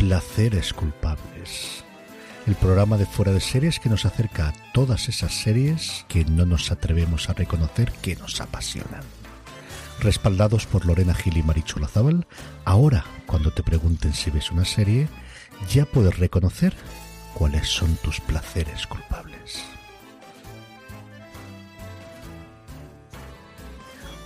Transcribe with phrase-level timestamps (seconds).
[0.00, 1.84] Placeres culpables.
[2.46, 6.46] El programa de fuera de series que nos acerca a todas esas series que no
[6.46, 9.02] nos atrevemos a reconocer que nos apasionan.
[10.00, 12.26] Respaldados por Lorena Gil y Marichu Lazábal,
[12.64, 15.06] ahora cuando te pregunten si ves una serie,
[15.70, 16.74] ya puedes reconocer
[17.34, 19.66] cuáles son tus placeres culpables.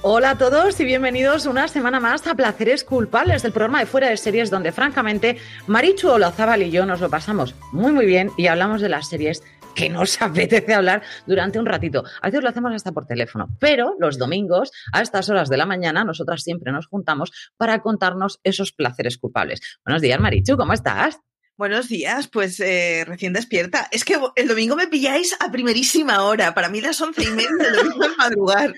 [0.06, 4.10] Hola a todos y bienvenidos una semana más a Placeres Culpables del programa de Fuera
[4.10, 8.48] de Series, donde francamente Marichu Olazábal y yo nos lo pasamos muy muy bien y
[8.48, 9.42] hablamos de las series
[9.74, 12.05] que nos apetece hablar durante un ratito.
[12.20, 15.64] A veces lo hacemos hasta por teléfono, pero los domingos a estas horas de la
[15.64, 19.62] mañana nosotras siempre nos juntamos para contarnos esos placeres culpables.
[19.86, 21.18] Buenos días Marichu, ¿cómo estás?
[21.56, 23.86] Buenos días, pues eh, recién despierta.
[23.92, 26.52] Es que el domingo me pilláis a primerísima hora.
[26.52, 28.74] Para mí las once y media del domingo es madrugar.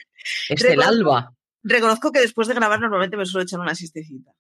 [0.50, 1.33] Es el alba.
[1.62, 4.30] Reconozco que después de grabar normalmente me suelo echar una siestecita.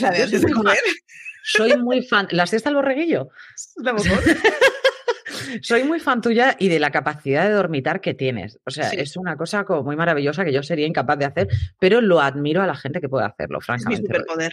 [0.00, 0.78] La de antes de comer.
[1.44, 2.28] Soy muy fan.
[2.30, 3.28] ¿La siesta al borreguillo?
[3.76, 3.94] La.
[5.62, 8.58] Soy muy fan tuya y de la capacidad de dormitar que tienes.
[8.64, 8.96] O sea, Sí.
[8.98, 12.62] es una cosa como muy maravillosa que yo sería incapaz de hacer, pero lo admiro
[12.62, 14.06] a la gente que puede hacerlo, Es mi francamente.
[14.06, 14.52] superpoder.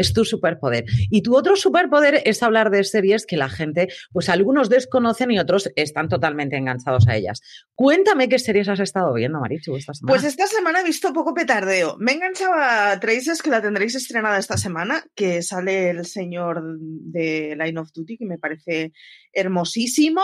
[0.00, 0.84] Es tu superpoder.
[1.10, 5.38] Y tu otro superpoder es hablar de series que la gente, pues algunos desconocen y
[5.38, 7.42] otros están totalmente enganchados a ellas.
[7.74, 10.14] Cuéntame qué series has estado viendo, Marichu, esta semana.
[10.14, 11.96] Pues esta semana he visto poco petardeo.
[11.98, 17.56] Me enganchaba a Traces, que la tendréis estrenada esta semana, que sale el señor de
[17.58, 18.92] Line of Duty, que me parece
[19.32, 20.22] hermosísimo.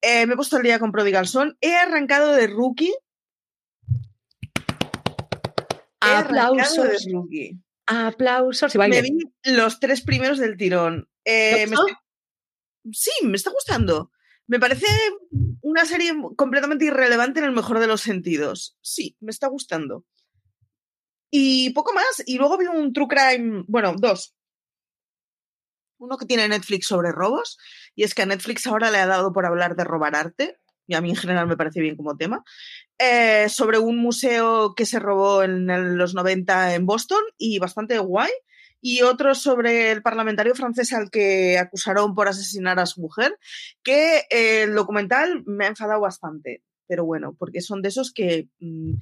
[0.00, 1.56] Eh, me he puesto el día con Prodigal Son.
[1.60, 2.94] He arrancado de Rookie.
[6.00, 7.04] He arrancado Aplausos.
[7.04, 7.58] de Rookie.
[7.88, 11.08] Aplausos y Me vi los tres primeros del tirón.
[11.24, 11.66] Eh,
[12.92, 14.12] Sí, me está gustando.
[14.46, 14.86] Me parece
[15.60, 18.78] una serie completamente irrelevante en el mejor de los sentidos.
[18.80, 20.04] Sí, me está gustando.
[21.30, 22.22] Y poco más.
[22.24, 24.34] Y luego vi un True Crime, bueno, dos.
[25.98, 27.58] Uno que tiene Netflix sobre robos,
[27.94, 30.94] y es que a Netflix ahora le ha dado por hablar de robar arte, y
[30.94, 32.42] a mí en general me parece bien como tema,
[32.98, 35.66] eh, sobre un museo que se robó en
[35.96, 38.30] los 90 en Boston, y bastante guay
[38.80, 43.36] y otro sobre el parlamentario francés al que acusaron por asesinar a su mujer,
[43.82, 48.48] que eh, el documental me ha enfadado bastante, pero bueno, porque son de esos que
[48.60, 48.94] mm,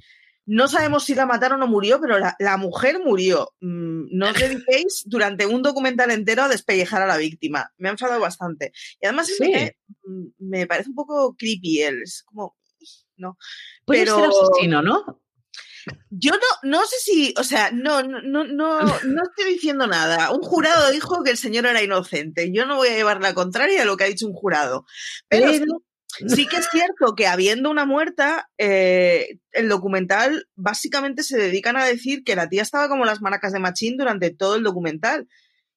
[0.47, 3.51] no sabemos si la mataron o murió, pero la, la mujer murió.
[3.59, 4.33] Mm, no os
[4.65, 7.71] dediquéis durante un documental entero a despellejar a la víctima.
[7.77, 8.71] Me ha enfadado bastante.
[8.99, 12.57] Y además es que mm, me parece un poco creepy él, es como...
[13.17, 13.37] No.
[13.85, 15.21] Puede pero- ser asesino, ¿no?
[16.09, 20.31] Yo no, no sé si, o sea, no, no, no, no, no estoy diciendo nada.
[20.31, 22.51] Un jurado dijo que el señor era inocente.
[22.51, 24.85] Yo no voy a llevar la contraria a lo que ha dicho un jurado.
[25.29, 25.49] Pero-
[26.27, 31.85] sí, que es cierto que habiendo una muerta, eh, el documental básicamente se dedican a
[31.85, 35.27] decir que la tía estaba como las maracas de Machín durante todo el documental.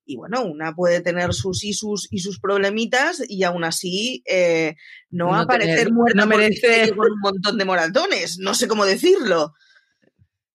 [0.04, 4.74] Y bueno, una puede tener sus y sus y sus problemitas y aún así eh,
[5.10, 8.38] no, No aparecer tener- muerta no merece- con un montón de moratones.
[8.38, 9.52] No sé cómo decirlo.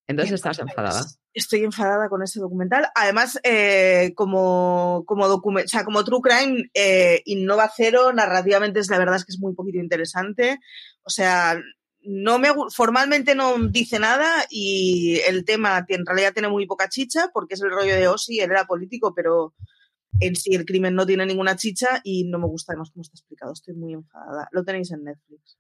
[0.08, 1.06] Entonces estás enfadada.
[1.36, 2.88] Estoy enfadada con ese documental.
[2.96, 8.98] Además, eh, como, como, o sea, como True Crime, eh, innova cero, narrativamente es la
[8.98, 10.60] verdad es que es muy poquito interesante.
[11.04, 11.62] O sea,
[12.02, 17.30] no me, formalmente no dice nada y el tema en realidad tiene muy poca chicha
[17.34, 19.54] porque es el rollo de Ossi, él era político, pero
[20.20, 23.16] en sí el crimen no tiene ninguna chicha y no me gusta además cómo está
[23.16, 23.54] explicado.
[23.54, 24.48] Estoy muy enfadada.
[24.52, 25.58] Lo tenéis en Netflix.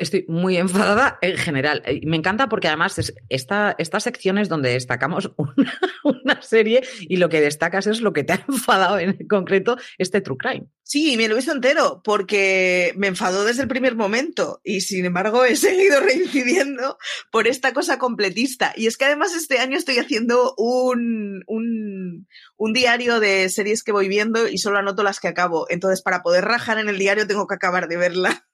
[0.00, 1.82] Estoy muy enfadada en general.
[1.86, 6.82] Y Me encanta porque además es esta, esta sección es donde destacamos una, una serie
[7.00, 10.66] y lo que destacas es lo que te ha enfadado en concreto este True Crime.
[10.82, 15.04] Sí, me lo he visto entero porque me enfadó desde el primer momento y sin
[15.04, 16.98] embargo he seguido reincidiendo
[17.30, 18.72] por esta cosa completista.
[18.76, 23.92] Y es que además este año estoy haciendo un, un, un diario de series que
[23.92, 25.66] voy viendo y solo anoto las que acabo.
[25.70, 28.46] Entonces para poder rajar en el diario tengo que acabar de verla.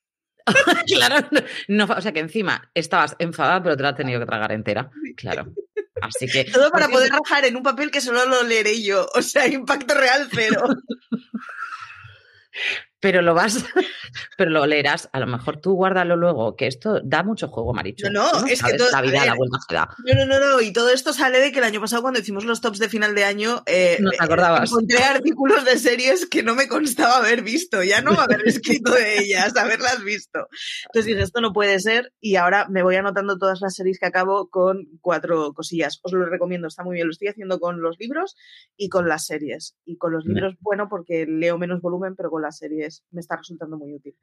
[0.87, 1.29] claro,
[1.69, 4.91] no, o sea que encima estabas enfadada, pero te la has tenido que tragar entera.
[5.17, 5.53] Claro.
[6.00, 6.45] Así que.
[6.53, 9.06] Todo para poder rajar en un papel que solo lo leeré yo.
[9.15, 10.62] O sea, impacto real cero.
[13.00, 13.65] pero lo vas,
[14.37, 15.09] pero lo leerás.
[15.12, 18.11] A lo mejor tú guárdalo luego, que esto da mucho juego, Marichu.
[18.11, 19.89] No, no, es que todo, la vida, la vuelta da.
[20.05, 22.45] No, no, no, no, y todo esto sale de que el año pasado cuando hicimos
[22.45, 24.71] los tops de final de año, eh, no te acordabas.
[24.71, 29.21] encontré artículos de series que no me constaba haber visto, ya no haber escrito de
[29.21, 30.49] ellas, haberlas visto.
[30.87, 34.06] Entonces dije, esto no puede ser, y ahora me voy anotando todas las series que
[34.06, 36.00] acabo con cuatro cosillas.
[36.03, 37.06] Os lo recomiendo, está muy bien.
[37.06, 38.37] Lo estoy haciendo con los libros
[38.77, 39.77] y con las series.
[39.85, 43.37] Y con los libros, bueno, porque leo menos volumen, pero con las series me está
[43.37, 44.14] resultando muy útil.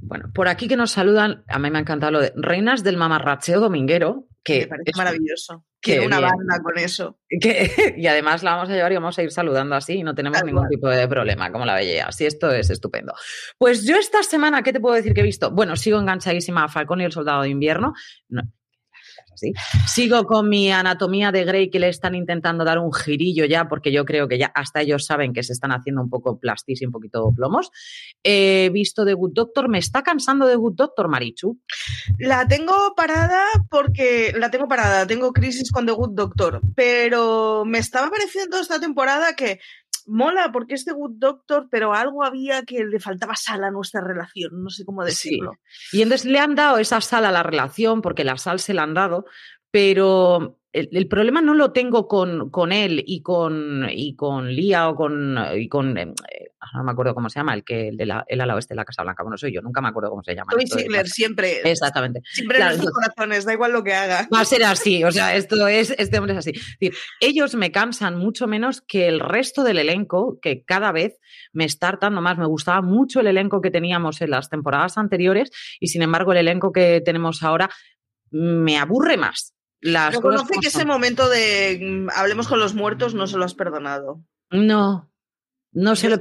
[0.00, 2.96] Bueno, por aquí que nos saludan, a mí me ha encantado lo de Reinas del
[2.96, 5.64] Mamarracheo Dominguero, que me parece maravilloso.
[5.80, 7.18] Quiero una banda con eso.
[7.28, 10.14] Que, y además la vamos a llevar y vamos a ir saludando así y no
[10.14, 12.06] tenemos ningún tipo de problema, como la bella.
[12.06, 13.12] Así esto es estupendo.
[13.58, 15.50] Pues yo esta semana, ¿qué te puedo decir que he visto?
[15.50, 17.94] Bueno, sigo enganchadísima a Falcón y el Soldado de Invierno.
[18.28, 18.42] No,
[19.86, 23.92] Sigo con mi anatomía de Grey que le están intentando dar un girillo ya, porque
[23.92, 26.86] yo creo que ya hasta ellos saben que se están haciendo un poco plastis y
[26.86, 27.70] un poquito plomos.
[28.22, 31.58] He visto The Good Doctor, me está cansando de Good Doctor, Marichu.
[32.18, 37.78] La tengo parada porque la tengo parada, tengo crisis con The Good Doctor, pero me
[37.78, 39.60] estaba pareciendo esta temporada que
[40.08, 44.00] mola porque es The Good Doctor, pero algo había que le faltaba sal a nuestra
[44.00, 45.52] relación, no sé cómo decirlo.
[45.92, 48.82] Y entonces le han dado esa sal a la relación, porque la sal se la
[48.82, 49.26] han dado,
[49.70, 54.94] pero el, problema no lo tengo con, con él y con, y con Lía o
[54.94, 56.12] con, y con eh,
[56.74, 58.76] no me acuerdo cómo se llama, el que el, de la, el ala oeste de
[58.76, 60.52] la Casa Blanca, bueno, soy yo, nunca me acuerdo cómo se llama.
[60.52, 61.60] Toby Sigler, siempre.
[61.64, 62.20] Exactamente.
[62.24, 64.28] Siempre en sus corazones, da igual lo que haga.
[64.32, 66.52] Va a ser así, o sea, esto es, este hombre es así.
[67.20, 71.18] ellos me cansan mucho menos que el resto del elenco, que cada vez
[71.52, 72.38] me está hartando más.
[72.38, 75.50] Me gustaba mucho el elenco que teníamos en las temporadas anteriores
[75.80, 77.70] y sin embargo el elenco que tenemos ahora
[78.30, 79.54] me aburre más.
[79.80, 83.54] Las Reconoce que ese momento de mm, hablemos con los muertos no se lo has
[83.54, 84.20] perdonado.
[84.50, 85.10] No,
[85.72, 86.18] no se lo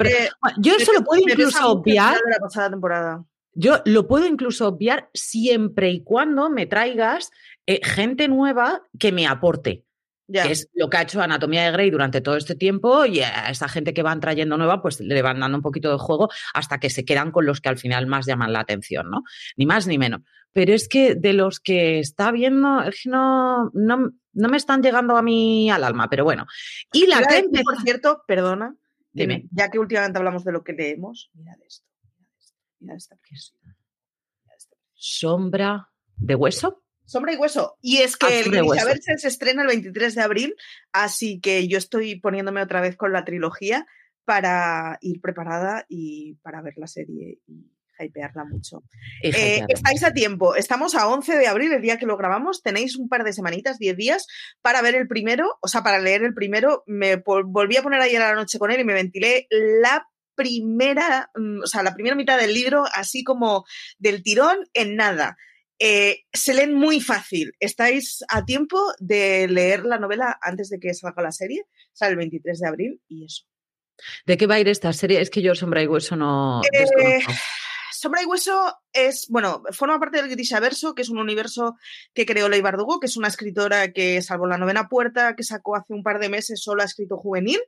[0.57, 2.19] Yo eso lo puedo incluso obviar.
[2.29, 3.25] la pasada temporada.
[3.53, 7.31] Yo lo puedo incluso obviar siempre y cuando me traigas
[7.65, 9.86] eh, gente nueva que me aporte.
[10.31, 13.49] Que es lo que ha hecho Anatomía de Grey durante todo este tiempo y a
[13.49, 16.79] esa gente que van trayendo nueva, pues le van dando un poquito de juego hasta
[16.79, 19.23] que se quedan con los que al final más llaman la atención, ¿no?
[19.55, 20.21] Ni más ni menos
[20.57, 25.15] pero es que de los que está viendo, es que no, no, me están llegando
[25.15, 26.47] a mí al alma, pero bueno.
[26.91, 27.61] Y la gente.
[27.61, 28.75] Por cierto, perdona,
[29.11, 29.47] Dime.
[29.51, 31.85] ya que últimamente hablamos de lo que leemos, mira esto,
[32.79, 33.15] mira esta
[34.95, 36.83] Sombra de hueso.
[37.07, 37.77] Sombra y hueso.
[37.81, 40.55] Y es que el Isabel se estrena el 23 de abril,
[40.91, 43.87] así que yo estoy poniéndome otra vez con la trilogía
[44.25, 48.83] para ir preparada y para ver la serie y hypearla mucho.
[49.23, 50.55] Eh, estáis a tiempo.
[50.55, 52.61] Estamos a 11 de abril, el día que lo grabamos.
[52.61, 54.27] Tenéis un par de semanitas, 10 días,
[54.61, 56.83] para ver el primero, o sea, para leer el primero.
[56.85, 61.31] Me volví a poner ayer a la noche con él y me ventilé la primera,
[61.35, 63.65] mm, o sea, la primera mitad del libro, así como
[63.97, 65.37] del tirón, en nada.
[65.79, 67.53] Eh, se leen muy fácil.
[67.59, 71.65] Estáis a tiempo de leer la novela antes de que salga la serie.
[71.93, 73.45] Sale el 23 de abril y eso.
[74.25, 75.21] ¿De qué va a ir esta serie?
[75.21, 76.61] Es que yo Sombra y Hueso no.
[76.71, 77.19] Eh,
[77.91, 81.77] Sombra y Hueso es, bueno, forma parte del Grishaverso, que es un universo
[82.13, 85.75] que creó Ley Bardugo, que es una escritora que, salvo la novena puerta que sacó
[85.75, 87.59] hace un par de meses, solo ha escrito juvenil.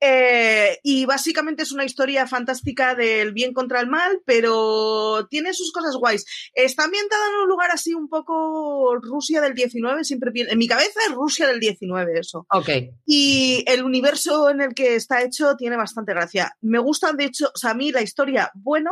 [0.00, 5.72] Eh, y básicamente es una historia fantástica del bien contra el mal, pero tiene sus
[5.72, 6.24] cosas guays.
[6.54, 11.00] Está ambientada en un lugar así un poco Rusia del 19, siempre en mi cabeza
[11.08, 12.46] es Rusia del 19 eso.
[12.50, 12.68] Ok.
[13.06, 16.56] Y el universo en el que está hecho tiene bastante gracia.
[16.60, 18.90] Me gusta, de hecho, o sea, a mí la historia, bueno,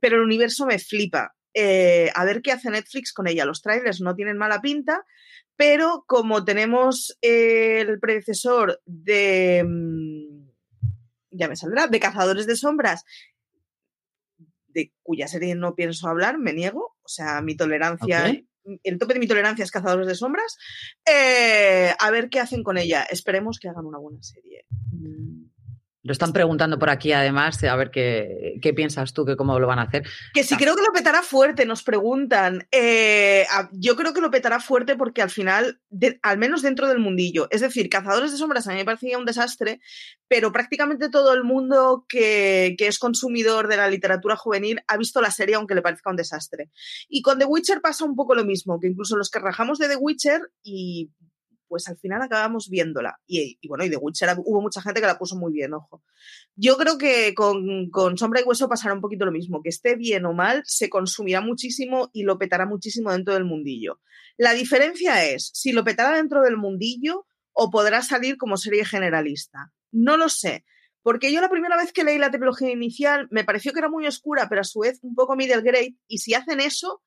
[0.00, 1.34] pero el universo me flipa.
[1.54, 3.46] Eh, a ver qué hace Netflix con ella.
[3.46, 5.04] Los trailers no tienen mala pinta,
[5.56, 9.64] pero como tenemos el predecesor de.
[11.36, 13.04] Ya me saldrá, de Cazadores de Sombras,
[14.68, 16.96] de cuya serie no pienso hablar, me niego.
[17.02, 18.42] O sea, mi tolerancia.
[18.82, 20.56] El tope de mi tolerancia es Cazadores de Sombras.
[21.08, 23.04] Eh, a ver qué hacen con ella.
[23.04, 24.66] Esperemos que hagan una buena serie.
[24.90, 25.45] Mm.
[26.06, 29.66] Lo están preguntando por aquí además, a ver qué, qué, piensas tú, que cómo lo
[29.66, 30.04] van a hacer.
[30.32, 32.66] Que si creo que lo petará fuerte, nos preguntan.
[32.70, 35.80] Eh, yo creo que lo petará fuerte porque al final,
[36.22, 39.24] al menos dentro del mundillo, es decir, Cazadores de Sombras a mí me parecía un
[39.24, 39.80] desastre,
[40.28, 45.20] pero prácticamente todo el mundo que, que es consumidor de la literatura juvenil ha visto
[45.20, 46.70] la serie aunque le parezca un desastre.
[47.08, 49.88] Y con The Witcher pasa un poco lo mismo, que incluso los que rajamos de
[49.88, 51.10] The Witcher y
[51.68, 53.18] pues al final acabamos viéndola.
[53.26, 56.02] Y, bueno, y de Witcher hubo mucha gente que la puso muy bien, ojo.
[56.54, 59.96] Yo creo que con, con, Sombra y Hueso pasará un poquito lo mismo, que esté
[59.96, 64.00] bien o mal, se consumirá muchísimo y lo petará muchísimo dentro del mundillo.
[64.36, 69.72] La diferencia es si lo petará dentro del mundillo o podrá salir como serie generalista.
[69.90, 70.64] No lo sé,
[71.02, 74.06] Porque yo la primera vez que leí la trilogía inicial me pareció que era muy
[74.06, 75.96] oscura, pero a su vez un poco middle grade.
[76.08, 77.00] Y si hacen eso,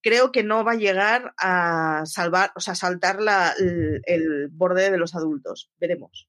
[0.00, 4.90] creo que no va a llegar a salvar, o sea, saltar la, el, el borde
[4.90, 5.70] de los adultos.
[5.78, 6.28] Veremos.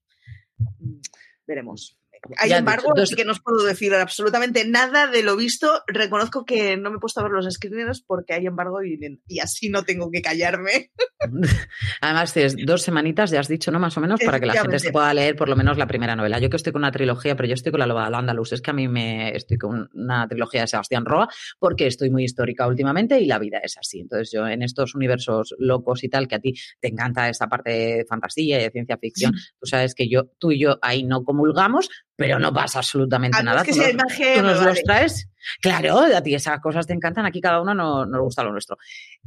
[0.58, 1.00] Mm,
[1.46, 1.98] Veremos.
[2.38, 5.82] Hay embargo, entonces- sí que no os puedo decir absolutamente nada de lo visto.
[5.86, 9.40] Reconozco que no me he puesto a ver los screeners porque hay embargo y, y
[9.40, 10.90] así no tengo que callarme.
[12.00, 13.78] Además, tienes dos semanitas, ya has dicho, ¿no?
[13.78, 16.16] Más o menos, para que la gente se pueda leer por lo menos la primera
[16.16, 16.38] novela.
[16.38, 18.52] Yo que estoy con una trilogía, pero yo estoy con la Loba del Andaluz.
[18.52, 22.24] Es que a mí me estoy con una trilogía de Sebastián Roa porque estoy muy
[22.24, 24.00] histórica últimamente y la vida es así.
[24.00, 27.70] Entonces, yo en estos universos locos y tal, que a ti te encanta esta parte
[27.70, 31.24] de fantasía y de ciencia ficción, tú sabes que yo, tú y yo ahí no
[31.24, 33.62] comulgamos, pero no pasa absolutamente A mí nada.
[33.62, 33.92] es que
[34.36, 35.28] Tú nos- tú los traes.
[35.60, 38.76] Claro, a ti esas cosas te encantan, aquí cada uno no- nos gusta lo nuestro.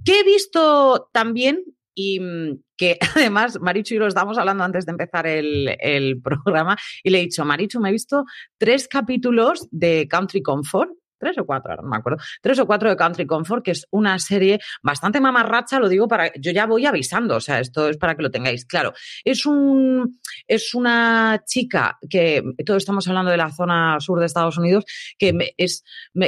[0.04, 1.60] Que he visto también
[1.94, 2.98] y mm, que
[3.30, 7.22] además Marichu y lo estábamos hablando antes de empezar el, el programa y le he
[7.22, 8.24] dicho, Marichu, me he visto
[8.58, 10.90] tres capítulos de Country Comfort.
[11.18, 12.20] Tres o cuatro, ahora no me acuerdo.
[12.42, 16.32] Tres o cuatro de Country Comfort, que es una serie bastante mamarracha, lo digo para.
[16.36, 18.94] Yo ya voy avisando, o sea, esto es para que lo tengáis claro.
[19.24, 20.20] Es un.
[20.48, 22.44] Es una chica que.
[22.66, 24.86] Todos estamos hablando de la zona sur de Estados Unidos,
[25.18, 25.84] que es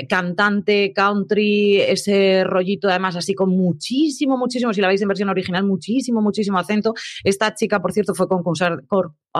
[0.07, 5.63] cantante, country, ese rollito además así con muchísimo, muchísimo, si la veis en versión original,
[5.65, 6.93] muchísimo, muchísimo acento.
[7.23, 8.83] Esta chica, por cierto, fue concursar,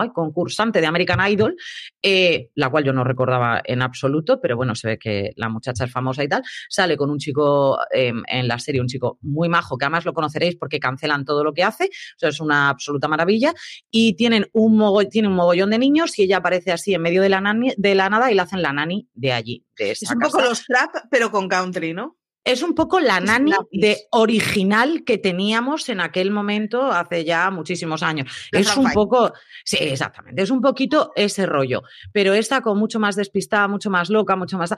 [0.00, 1.56] ay, concursante de American Idol,
[2.02, 5.84] eh, la cual yo no recordaba en absoluto, pero bueno, se ve que la muchacha
[5.84, 6.42] es famosa y tal.
[6.68, 10.12] Sale con un chico eh, en la serie, un chico muy majo, que además lo
[10.12, 13.52] conoceréis porque cancelan todo lo que hace, o sea, es una absoluta maravilla.
[13.90, 17.22] Y tienen un, mogo- tiene un mogollón de niños y ella aparece así en medio
[17.22, 20.06] de la, nani- de la nada y la hacen la nani de allí, de esa
[20.06, 22.16] Es un poco los trap, pero con country, ¿no?
[22.48, 28.02] Es un poco la nani de original que teníamos en aquel momento hace ya muchísimos
[28.02, 28.32] años.
[28.50, 29.34] Es un poco,
[29.66, 34.08] sí, exactamente, es un poquito ese rollo, pero esta con mucho más despistada, mucho más
[34.08, 34.74] loca, mucho más...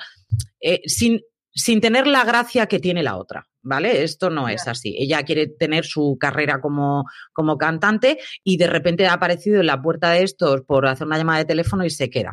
[0.58, 1.20] eh, sin,
[1.54, 4.02] sin tener la gracia que tiene la otra, ¿vale?
[4.02, 4.96] Esto no es así.
[4.98, 9.80] Ella quiere tener su carrera como, como cantante y de repente ha aparecido en la
[9.80, 12.32] puerta de estos por hacer una llamada de teléfono y se queda.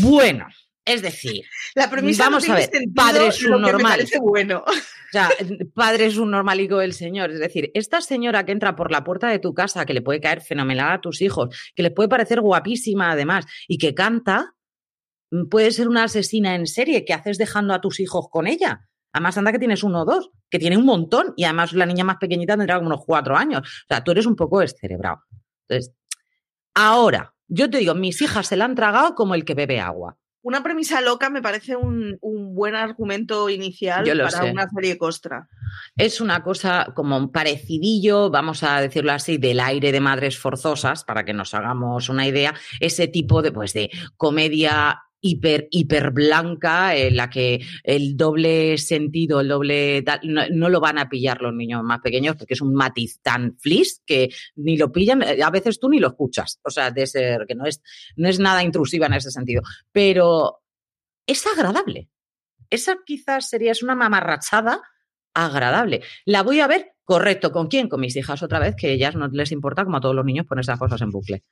[0.00, 0.46] Bueno,
[0.84, 3.82] es decir, La premisa Vamos no a ver, sentido, padre me subnormal.
[3.82, 4.64] parece bueno.
[4.66, 5.30] O sea,
[5.74, 7.30] padre es un normalico del señor.
[7.30, 10.20] Es decir, esta señora que entra por la puerta de tu casa, que le puede
[10.20, 14.54] caer fenomenal a tus hijos, que le puede parecer guapísima además, y que canta,
[15.30, 18.88] mm, puede ser una asesina en serie que haces dejando a tus hijos con ella.
[19.12, 22.04] Además, anda que tienes uno o dos, que tiene un montón, y además la niña
[22.04, 23.60] más pequeñita tendrá como unos cuatro años.
[23.60, 25.20] O sea, tú eres un poco descerebrado.
[25.68, 25.94] Entonces,
[26.74, 30.16] ahora, yo te digo, mis hijas se la han tragado como el que bebe agua.
[30.42, 34.50] Una premisa loca me parece un, un buen argumento inicial para sé.
[34.50, 35.48] una serie costra.
[35.96, 41.04] Es una cosa como un parecidillo, vamos a decirlo así, del aire de madres forzosas,
[41.04, 46.94] para que nos hagamos una idea, ese tipo de, pues, de comedia hiper, hiper blanca,
[46.94, 51.54] en la que el doble sentido, el doble no, no lo van a pillar los
[51.54, 55.50] niños más pequeños, porque es un matiz tan flis que ni lo pillan, eh, a
[55.50, 56.60] veces tú ni lo escuchas.
[56.64, 57.80] O sea, de ser que no es,
[58.16, 59.62] no es nada intrusiva en ese sentido.
[59.92, 60.62] Pero
[61.26, 62.10] es agradable.
[62.68, 64.82] Esa quizás sería, es una mamarrachada
[65.34, 66.02] agradable.
[66.24, 67.88] La voy a ver, correcto, ¿con quién?
[67.88, 70.46] Con mis hijas otra vez, que ellas no les importa, como a todos los niños,
[70.46, 71.44] poner esas cosas en bucle.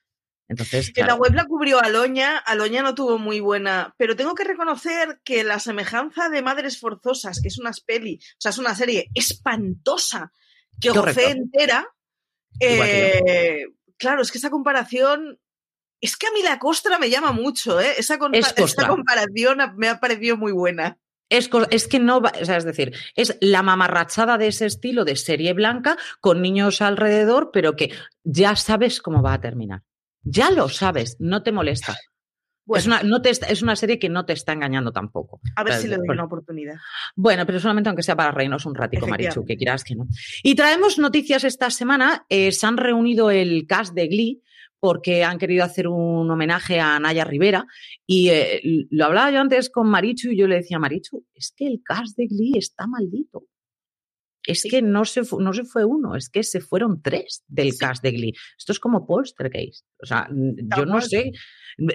[0.51, 4.43] Entonces, En la web la cubrió Aloña, Aloña no tuvo muy buena, pero tengo que
[4.45, 8.75] reconocer que la semejanza de Madres Forzosas, que es una peli, o sea, es una
[8.75, 10.33] serie espantosa,
[10.81, 11.21] que Correcto.
[11.21, 11.87] gocé entera,
[12.59, 13.65] eh,
[13.97, 15.39] claro, es que esa comparación,
[16.01, 17.95] es que a mí la costra me llama mucho, ¿eh?
[17.99, 18.89] Esa, compa- Es esa costra.
[18.89, 20.99] comparación me ha parecido muy buena.
[21.29, 25.05] es, es que no va, o sea, es decir, es la mamarrachada de ese estilo
[25.05, 27.93] de serie blanca con niños alrededor, pero que
[28.25, 29.83] ya sabes cómo va a terminar.
[30.23, 31.97] Ya lo sabes, no te molesta.
[32.67, 35.41] Bueno, Es, una, no te está- es una serie que no te está engañando tampoco.
[35.57, 36.75] a ver si le doy una oportunidad.
[37.17, 40.07] Bueno, pero solamente aunque sea para reírnos un ratico, Marichu, que quieras que no.
[40.45, 42.27] Y traemos noticias esta semana.
[42.29, 44.43] Eh, se han reunido el cast de Glee
[44.79, 47.67] porque han querido hacer un homenaje a Naya Rivera.
[48.07, 48.61] Y eh,
[48.91, 52.17] lo hablaba yo antes con Marichu y yo le decía, Marichu, es que el cast
[52.17, 53.45] de Glee está maldito.
[54.47, 57.79] Es que no se, no se fue uno, es que se fueron tres del Sí.
[57.79, 58.33] cast de Glee.
[58.59, 59.85] Esto es como Poltergeist.
[60.03, 61.33] O sea, yo no sé.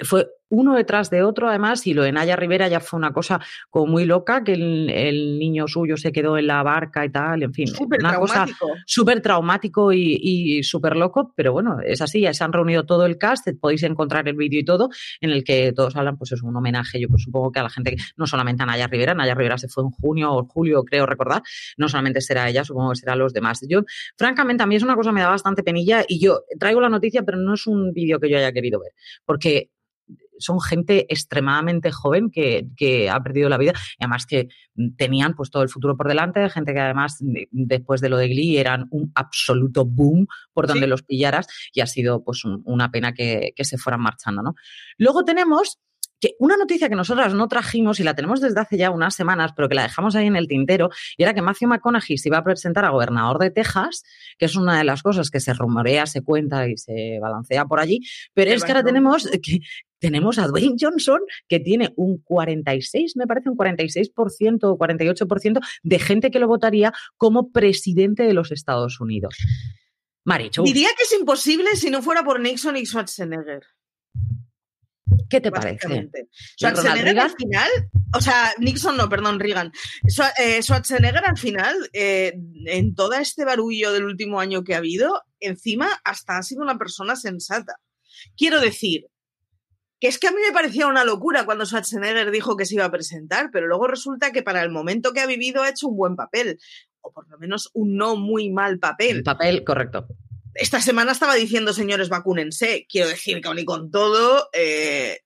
[0.04, 3.40] Fue uno detrás de otro, además, y lo de Naya Rivera ya fue una cosa
[3.70, 7.44] como muy loca, que el, el niño suyo se quedó en la barca y tal,
[7.44, 8.68] en fin, Súper una cosa traumático.
[8.86, 13.06] súper traumático y, y súper loco, pero bueno, es así, ya se han reunido todo
[13.06, 14.90] el cast, podéis encontrar el vídeo y todo,
[15.22, 17.70] en el que todos hablan, pues es un homenaje, yo pues, supongo que a la
[17.70, 21.06] gente, no solamente a Naya Rivera, Naya Rivera se fue en junio o julio, creo
[21.06, 21.42] recordar,
[21.78, 23.60] no solamente será ella, supongo que será los demás.
[23.68, 23.82] Yo,
[24.18, 26.90] francamente, a mí es una cosa que me da bastante penilla y yo traigo la
[26.90, 28.92] noticia, pero no es un vídeo que yo haya querido ver,
[29.25, 29.72] porque
[30.39, 34.50] son gente extremadamente joven que, que, ha perdido la vida y además que
[34.98, 37.18] tenían pues todo el futuro por delante, gente que además
[37.51, 41.88] después de lo de Glee eran un absoluto boom por donde los pillaras y ha
[41.88, 44.56] sido pues una pena que, que se fueran marchando, ¿no?
[44.98, 45.80] Luego tenemos
[46.19, 49.51] que una noticia que nosotras no trajimos y la tenemos desde hace ya unas semanas,
[49.55, 52.38] pero que la dejamos ahí en el tintero, y era que Matthew McConaughey se iba
[52.38, 54.03] a presentar a gobernador de Texas,
[54.38, 57.79] que es una de las cosas que se rumorea, se cuenta y se balancea por
[57.79, 58.00] allí,
[58.34, 59.60] pero es que ahora tenemos que
[60.00, 66.00] tenemos a Dwayne Johnson, que tiene un 46, me parece un 46% o 48% de
[66.00, 69.36] gente que lo votaría como presidente de los Estados Unidos.
[70.24, 70.63] Marichu.
[70.63, 73.63] Diría que es imposible si no fuera por Nixon y Schwarzenegger.
[75.29, 76.09] ¿Qué te parece?
[76.59, 77.69] Schwarzenegger al final,
[78.15, 79.71] o sea, Nixon no, perdón, Reagan.
[80.39, 82.33] Eh, Schwarzenegger al final, eh,
[82.65, 86.77] en todo este barullo del último año que ha habido, encima hasta ha sido una
[86.77, 87.79] persona sensata.
[88.35, 89.07] Quiero decir,
[90.00, 92.85] que es que a mí me parecía una locura cuando Schwarzenegger dijo que se iba
[92.85, 95.97] a presentar, pero luego resulta que para el momento que ha vivido ha hecho un
[95.97, 96.59] buen papel,
[97.01, 99.24] o por lo menos un no muy mal papel.
[99.24, 100.07] papel, correcto
[100.55, 102.88] esta semana estaba diciendo, señores, vacúnense.
[102.89, 105.19] Quiero decir que aún y con todo, eh,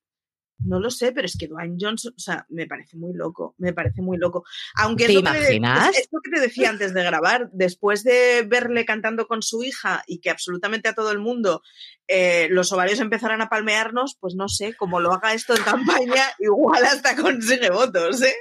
[0.66, 3.72] no lo sé, pero es que Dwayne Johnson, o sea, me parece muy loco, me
[3.72, 4.44] parece muy loco.
[4.76, 5.98] Aunque ¿Te imaginas?
[5.98, 10.04] es, lo que te decía antes de grabar, después de verle cantando con su hija
[10.08, 11.62] y que absolutamente a todo el mundo
[12.08, 16.24] eh, los ovarios empezaran a palmearnos, pues no sé, como lo haga esto en campaña,
[16.40, 18.36] igual hasta consigue votos, ¿eh?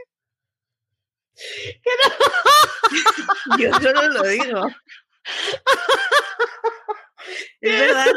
[3.58, 4.66] Yo solo lo digo.
[7.60, 8.06] es verdad.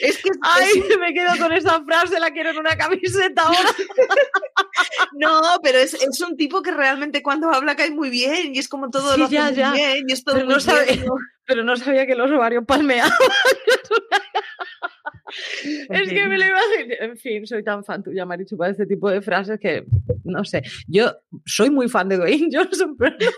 [0.00, 3.58] Es que Ay, me quedo con esa frase, la quiero en una camiseta ahora.
[5.12, 8.68] no, pero es, es, un tipo que realmente cuando habla cae muy bien y es
[8.68, 9.72] como todo lo ya, ya.
[9.72, 11.04] bien y es todo pero, muy no sabía,
[11.44, 13.12] pero no sabía que los ovarios palmeaban.
[15.64, 16.94] Es que me lo imagino.
[17.00, 19.84] En fin, soy tan fan tuya, Marichu, para este tipo de frases que,
[20.24, 21.12] no sé, yo
[21.44, 23.30] soy muy fan de Dwayne Johnson, pero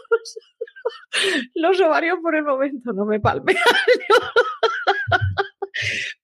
[1.55, 3.59] los ovarios por el momento no me palmean.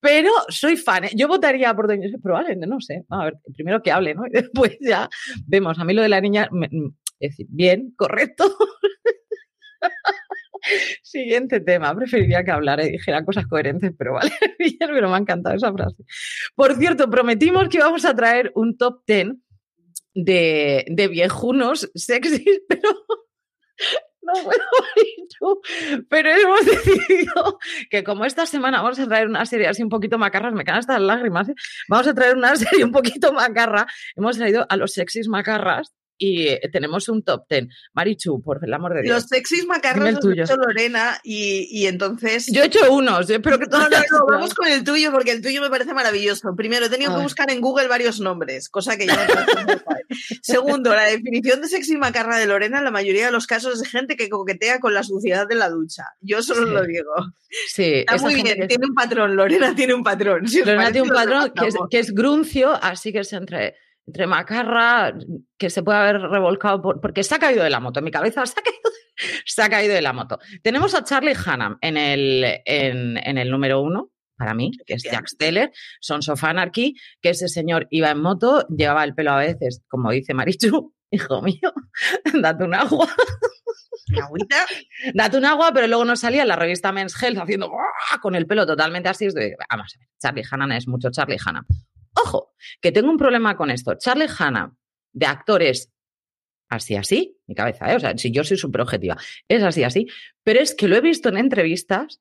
[0.00, 1.04] Pero soy fan.
[1.04, 1.10] ¿eh?
[1.14, 3.04] Yo votaría por Doña probablemente, no sé.
[3.10, 4.26] A ver, primero que hable, ¿no?
[4.26, 5.08] Y después ya
[5.46, 5.78] vemos.
[5.78, 6.48] A mí lo de la niña,
[7.18, 8.44] es decir, bien, correcto.
[11.02, 11.94] Siguiente tema.
[11.94, 14.32] Preferiría que hablara y dijera cosas coherentes, pero vale,
[14.78, 16.04] pero me ha encantado esa frase.
[16.54, 19.28] Por cierto, prometimos que íbamos a traer un top 10
[20.14, 22.90] de, de viejunos sexys, pero
[24.22, 25.60] no puedo
[26.08, 27.58] pero hemos decidido
[27.90, 30.80] que como esta semana vamos a traer una serie así un poquito macarras, me caen
[30.80, 31.54] estas lágrimas, ¿eh?
[31.88, 36.48] vamos a traer una serie un poquito macarra, hemos traído a los sexys macarras y
[36.48, 37.70] eh, tenemos un top ten.
[37.94, 39.14] Marichu, por el amor de Dios.
[39.14, 42.46] Los sexys macarros los ha hecho Lorena y, y, entonces...
[42.52, 43.90] Yo he hecho unos, yo espero que todos...
[43.90, 46.54] No, no, vamos con el tuyo porque el tuyo me parece maravilloso.
[46.54, 49.80] Primero, he tenido que buscar en Google varios nombres, cosa que ya no
[50.42, 53.88] Segundo, la definición de sexy macarra de Lorena en la mayoría de los casos es
[53.88, 56.04] gente que coquetea con la suciedad de la ducha.
[56.20, 57.12] Yo solo lo digo.
[57.66, 60.44] Sí, Está muy bien, tiene un patrón, Lorena tiene un patrón.
[60.44, 63.74] Lorena tiene un patrón que es, que es gruncio, así que es entre
[64.06, 65.14] entre macarra,
[65.58, 68.00] que se puede haber revolcado porque se ha caído de la moto.
[68.00, 68.90] En mi cabeza se ha caído,
[69.46, 70.38] se ha caído de la moto.
[70.62, 75.28] Tenemos a Charlie Hannam en el, en, el número uno, para mí, que es Jack
[75.28, 79.82] Steller, Sons of Anarchy, que ese señor iba en moto, llevaba el pelo a veces,
[79.88, 81.72] como dice Marichu, hijo mío,
[82.40, 83.08] date un agua.
[84.22, 84.64] agüita?
[85.14, 87.70] Date un agua, pero luego no salía en la revista Men's Health haciendo
[88.22, 89.28] con el pelo totalmente así.
[89.70, 91.64] Vamos Charlie Hannam es mucho Charlie Hannam.
[92.80, 93.94] Que tengo un problema con esto.
[93.98, 94.74] Charlie Hanna,
[95.12, 95.92] de actores
[96.68, 97.96] así, así, mi cabeza, ¿eh?
[97.96, 99.16] o sea, si yo soy súper objetiva,
[99.48, 100.06] es así, así,
[100.44, 102.20] pero es que lo he visto en entrevistas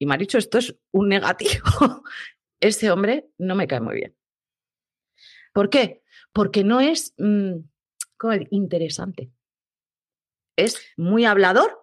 [0.00, 1.62] y me ha dicho esto es un negativo.
[2.60, 4.16] Ese hombre no me cae muy bien.
[5.52, 6.02] ¿Por qué?
[6.32, 7.56] Porque no es mm,
[8.50, 9.30] interesante.
[10.56, 11.79] Es muy hablador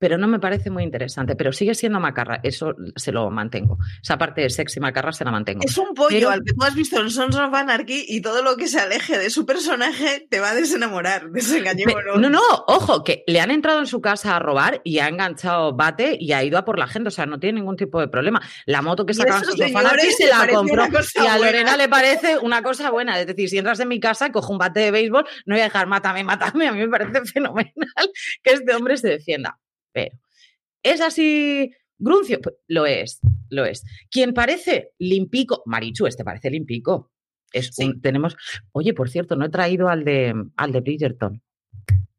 [0.00, 1.36] pero no me parece muy interesante.
[1.36, 3.78] Pero sigue siendo macarra, eso se lo mantengo.
[4.02, 5.60] Esa parte de sexy macarra se la mantengo.
[5.62, 8.56] Es un pollo al que tú has visto en Sons of Anarchy y todo lo
[8.56, 11.30] que se aleje de su personaje te va a desenamorar.
[11.30, 12.18] Desengañémonos.
[12.18, 15.74] No, no, ojo, que le han entrado en su casa a robar y ha enganchado
[15.76, 17.08] bate y ha ido a por la gente.
[17.08, 18.40] O sea, no tiene ningún tipo de problema.
[18.64, 20.86] La moto que sacaba en Sons of Anarchy se la compró.
[21.22, 23.20] Y a Lorena le parece una cosa buena.
[23.20, 25.64] Es decir, si entras en mi casa cojo un bate de béisbol, no voy a
[25.64, 26.68] dejar mátame, mátame.
[26.68, 27.74] A mí me parece fenomenal
[28.42, 29.58] que este hombre se defienda.
[29.92, 30.16] Pero,
[30.82, 32.40] ¿es así gruncio?
[32.40, 33.84] Pues, lo es, lo es.
[34.10, 37.12] Quien parece limpico, Marichu, este parece limpico.
[37.52, 38.36] Es tenemos,
[38.72, 41.42] oye, por cierto, no he traído al de, al de Bridgerton.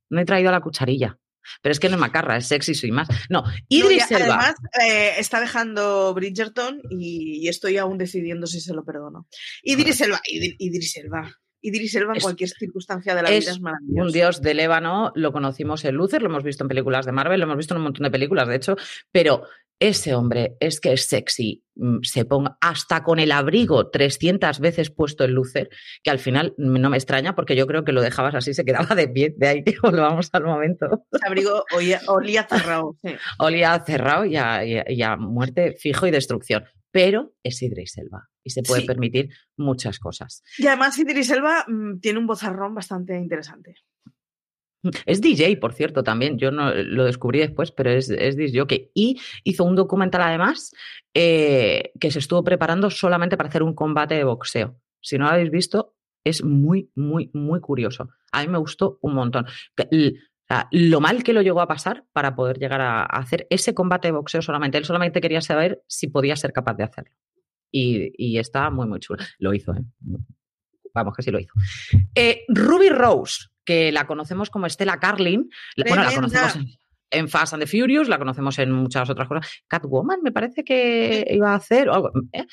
[0.09, 1.17] No he traído a la cucharilla.
[1.63, 3.07] Pero es que no es macarra, es sexy, soy más.
[3.29, 4.25] No, Idris Elba.
[4.25, 4.55] Además,
[4.85, 9.27] eh, está dejando Bridgerton y, y estoy aún decidiendo si se lo perdono.
[9.63, 11.33] Idris Elba, Idri- Idris Elba.
[11.61, 14.01] Idris Elba en Es- cualquier circunstancia de la es vida es maravilloso.
[14.07, 17.39] Un dios del ébano, lo conocimos en Luther, lo hemos visto en películas de Marvel,
[17.39, 18.75] lo hemos visto en un montón de películas, de hecho,
[19.11, 19.43] pero
[19.79, 24.91] ese hombre es que es sexy, mm, se ponga hasta con el abrigo 300 veces
[24.91, 25.69] puesto en Luther,
[26.03, 28.93] que al final no me extraña porque yo creo que lo dejabas así, se quedaba
[28.93, 31.05] de pie, de ahí volvamos al momento.
[31.11, 32.95] Ese abrigo olía, olía cerrado.
[33.03, 33.09] sí.
[33.39, 37.97] Olía cerrado y a, y a- y a muerte fijo y destrucción, pero es Idris
[37.97, 38.87] Elba y se puede Sí.
[38.87, 40.43] permitir muchas cosas.
[40.57, 43.75] Y además Idris Elba mm, tiene un bozarrón bastante interesante.
[45.05, 46.39] Es DJ, por cierto, también.
[46.39, 48.89] Yo no lo descubrí después, pero es, es jockey.
[48.95, 50.73] Y hizo un documental además
[51.13, 54.79] eh, que se estuvo preparando solamente para hacer un combate de boxeo.
[54.99, 58.09] Si no lo habéis visto, es muy, muy, muy curioso.
[58.31, 59.45] A mí me gustó un montón.
[60.71, 64.13] Lo mal que lo llegó a pasar para poder llegar a hacer ese combate de
[64.13, 64.77] boxeo solamente.
[64.77, 67.11] Él solamente quería saber si podía ser capaz de hacerlo.
[67.71, 69.23] Y, y está muy, muy chulo.
[69.39, 69.81] Lo hizo, ¿eh?
[70.93, 71.53] Vamos, que sí lo hizo.
[72.15, 75.49] Eh, Ruby Rose, que la conocemos como Estela Carlin.
[75.77, 76.65] la- Bueno, la conocemos en,
[77.11, 79.49] en Fast and the Furious, la conocemos en muchas otras cosas.
[79.67, 81.87] Catwoman, me parece que iba a hacer.
[81.89, 82.45] o algo, ¿eh?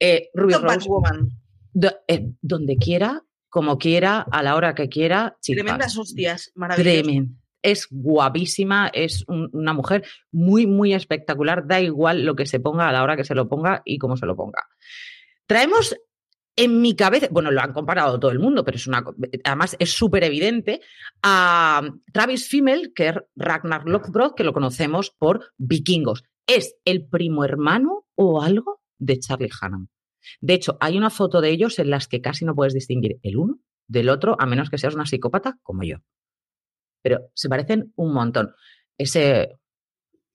[0.00, 1.28] Eh, Ruby Rose, Batwoman.
[1.74, 1.96] do-
[2.40, 5.36] donde quiera, como quiera, a la hora que quiera.
[5.62, 6.50] Tremendas hostias.
[6.54, 6.86] Maravilloso.
[7.62, 11.66] Es guapísima, es un- una mujer muy, muy espectacular.
[11.66, 14.16] Da igual lo que se ponga a la hora que se lo ponga y cómo
[14.16, 14.64] se lo ponga.
[15.46, 15.96] Traemos
[16.56, 19.02] en mi cabeza, bueno, lo han comparado todo el mundo, pero es una,
[19.44, 20.80] además es súper evidente,
[21.22, 26.24] a Travis Fimmel, que es Ragnar Lothbrok, que lo conocemos por Vikingos.
[26.46, 29.88] Es el primo hermano o algo de Charlie Hunnam.
[30.40, 33.36] De hecho, hay una foto de ellos en las que casi no puedes distinguir el
[33.38, 35.98] uno del otro, a menos que seas una psicópata como yo.
[37.02, 38.54] Pero se parecen un montón.
[38.96, 39.58] Ese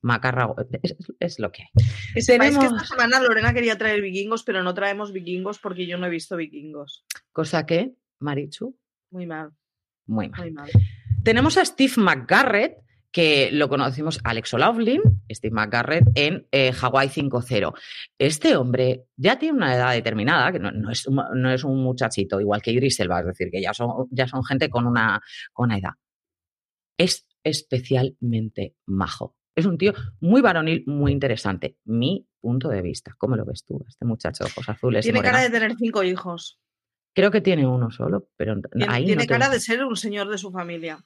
[0.01, 0.47] macarra
[0.83, 1.69] es, es lo que hay.
[2.13, 5.87] Que sepáis que Tenemos- esta semana Lorena quería traer vikingos, pero no traemos vikingos porque
[5.87, 7.05] yo no he visto vikingos.
[7.31, 8.77] Cosa que, Marichu,
[9.11, 9.51] Muy mal,
[10.05, 10.41] muy mal.
[10.41, 10.69] muy mal.
[11.23, 12.77] Tenemos a Steve McGarrett,
[13.11, 15.01] que lo conocimos, Alex O'Loughlin,
[15.31, 17.73] Steve McGarrett en eh, Hawaii 5.0.
[18.19, 21.81] Este hombre ya tiene una edad determinada, que no, no es, un, no es un
[21.83, 25.19] muchachito, igual que Idris Elba, es decir, que ya son, ya son gente con una,
[25.51, 25.91] con una edad.
[26.97, 29.35] Es especialmente majo.
[29.55, 31.77] Es un tío muy varonil, muy interesante.
[31.85, 33.15] Mi punto de vista.
[33.17, 35.03] ¿Cómo lo ves tú, este muchacho de ojos azules?
[35.03, 36.59] Tiene cara de tener cinco hijos.
[37.15, 39.95] Creo que tiene uno solo, pero Tiene, ahí tiene no tengo- cara de ser un
[39.95, 41.03] señor de su familia.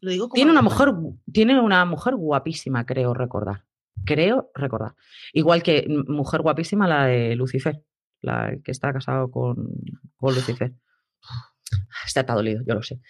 [0.00, 0.88] Lo digo como Tiene una mujer,
[1.32, 3.64] tiene una mujer guapísima, creo recordar.
[4.04, 4.94] Creo recordar.
[5.32, 7.84] Igual que mujer guapísima la de Lucifer,
[8.22, 9.68] la que está casado con,
[10.16, 10.74] con Lucifer.
[12.06, 13.00] Está todo dolido, yo lo sé.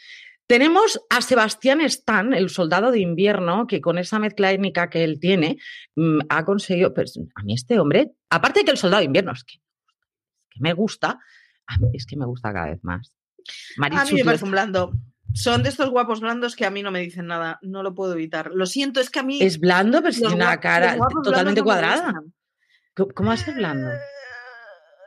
[0.50, 5.20] Tenemos a Sebastián Stan, el soldado de invierno, que con esa mezcla étnica que él
[5.20, 5.58] tiene,
[5.94, 6.92] mm, ha conseguido.
[6.92, 9.58] Pues, a mí, este hombre, aparte de que el soldado de invierno es que,
[10.50, 11.20] que me gusta,
[11.68, 13.14] a mí es que me gusta cada vez más.
[13.78, 14.90] A mí Marichu, me parece un blando.
[15.34, 17.60] Son de estos guapos blandos que a mí no me dicen nada.
[17.62, 18.50] No lo puedo evitar.
[18.52, 19.40] Lo siento, es que a mí.
[19.40, 22.12] es blando, pero tiene una cara totalmente no cuadrada.
[22.96, 23.88] ¿Cómo- ¿Cómo va a ser blando?
[23.88, 23.98] Eh,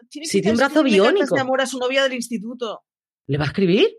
[0.10, 1.36] Tiene un brazo biónico.
[1.36, 2.86] de amor a su novia del instituto.
[3.28, 3.90] ¿Le va a escribir?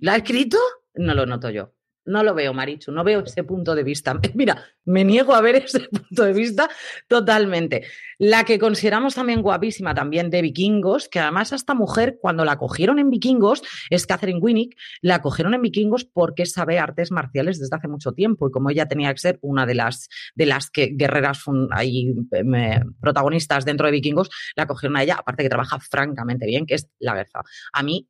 [0.00, 0.58] ¿La ha escrito?
[0.98, 1.74] No lo noto yo.
[2.04, 4.18] No lo veo, Marichu, no veo ese punto de vista.
[4.34, 6.68] Mira, me niego a ver ese punto de vista
[7.06, 7.84] totalmente.
[8.18, 12.56] La que consideramos también guapísima, también de vikingos, que además a esta mujer, cuando la
[12.56, 17.76] cogieron en vikingos, es Catherine Winnick, la cogieron en vikingos porque sabe artes marciales desde
[17.76, 20.88] hace mucho tiempo y como ella tenía que ser una de las, de las que,
[20.94, 25.48] guerreras fun- ahí, em, eh, protagonistas dentro de vikingos, la cogieron a ella, aparte que
[25.50, 27.40] trabaja francamente bien, que es la Berza.
[27.72, 28.08] A mí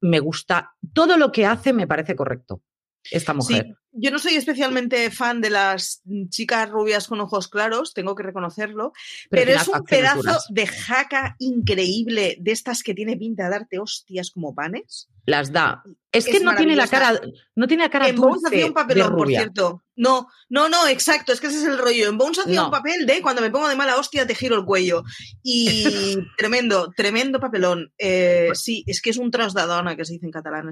[0.00, 2.62] me gusta, todo lo que hace me parece correcto,
[3.10, 3.66] esta mujer.
[3.66, 8.22] Sí, yo no soy especialmente fan de las chicas rubias con ojos claros, tengo que
[8.22, 8.92] reconocerlo,
[9.30, 10.46] pero, es un pedazo duras.
[10.50, 15.08] de jaca increíble de estas que tiene pinta de darte hostias como panes.
[15.24, 15.82] Las da.
[16.12, 17.20] Es que no tiene la cara,
[17.54, 19.84] no tiene la cara en Bones hacía un papelón, por cierto.
[20.00, 22.08] No, no, no, exacto, es que ese es el rollo.
[22.08, 22.66] En Bones hacía No.
[22.66, 25.02] un papel de cuando me pongo de mala hostia te giro el cuello.
[25.42, 27.92] Y tremendo, tremendo papelón.
[27.98, 30.70] Eh, sí, es que es un trasdadona que se dice en catalán,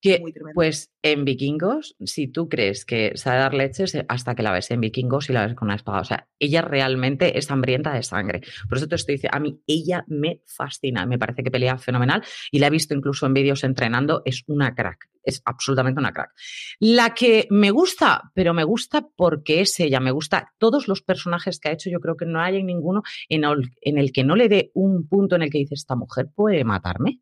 [0.00, 0.54] Que, muy tremendo.
[0.54, 4.70] Pues en Vikingos, si tú crees que sabe dar leches, eh, hasta que la ves
[4.70, 6.00] en Vikingos y la ves con una espada.
[6.00, 8.42] O sea, ella realmente es hambrienta de sangre.
[8.68, 12.22] Por eso te estoy diciendo, a mí ella me fascina, me parece que pelea fenomenal
[12.52, 16.30] y la he visto incluso en vídeos entrenando, es una crack, es absolutamente una crack.
[16.78, 21.58] La que me gusta, pero me gusta porque es ella, me gusta todos los personajes
[21.58, 24.36] que ha hecho, yo creo que no hay ninguno en el, en el que no
[24.36, 27.20] le dé un punto en el que dice, esta mujer puede matarme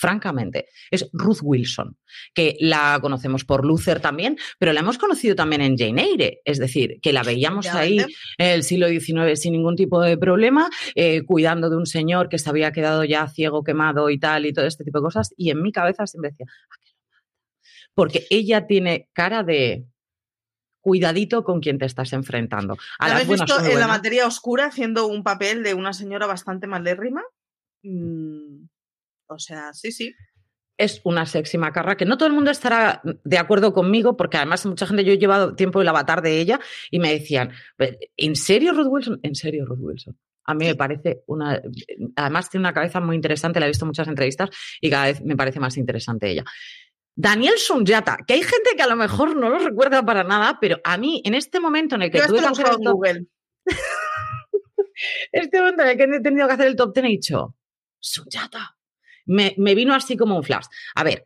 [0.00, 1.98] francamente, es Ruth Wilson,
[2.32, 6.58] que la conocemos por Luther también, pero la hemos conocido también en Jane Eyre, es
[6.58, 11.22] decir, que la veíamos ahí en el siglo XIX sin ningún tipo de problema, eh,
[11.26, 14.64] cuidando de un señor que se había quedado ya ciego, quemado y tal, y todo
[14.64, 16.46] este tipo de cosas, y en mi cabeza siempre decía,
[17.94, 19.84] porque ella tiene cara de
[20.80, 22.78] cuidadito con quien te estás enfrentando.
[22.98, 26.66] A ¿La has visto en la materia oscura haciendo un papel de una señora bastante
[26.66, 27.22] malérrima?
[27.82, 28.69] Mm,
[29.30, 30.14] o sea, sí, sí.
[30.76, 34.64] Es una sexy macarra que no todo el mundo estará de acuerdo conmigo, porque además
[34.66, 36.58] mucha gente, yo he llevado tiempo el avatar de ella
[36.90, 37.52] y me decían,
[38.16, 39.20] ¿en serio Ruth Wilson?
[39.22, 40.18] En serio Ruth Wilson.
[40.44, 41.60] A mí me parece una.
[42.16, 45.22] Además, tiene una cabeza muy interesante, la he visto en muchas entrevistas y cada vez
[45.22, 46.44] me parece más interesante ella.
[47.14, 50.80] Daniel Sunyata, que hay gente que a lo mejor no lo recuerda para nada, pero
[50.82, 53.26] a mí, en este momento en el que tuve que hacer el Google.
[55.32, 57.54] este momento en el que he tenido que hacer el top ten, he dicho,
[58.00, 58.79] Sunyata.
[59.26, 60.66] Me, vino así como un flash.
[60.94, 61.24] A ver,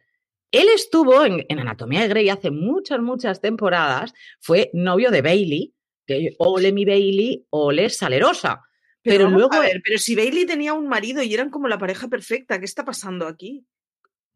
[0.51, 5.75] él estuvo en, Anatomía de Grey hace muchas, muchas temporadas, fue novio de Bailey,
[6.07, 8.63] que ole mi Bailey, ole salerosa.
[9.03, 9.53] Pero, luego.
[9.53, 12.65] A ver, pero si Bailey tenía un marido y eran como la pareja perfecta, ¿qué
[12.65, 13.67] está pasando aquí?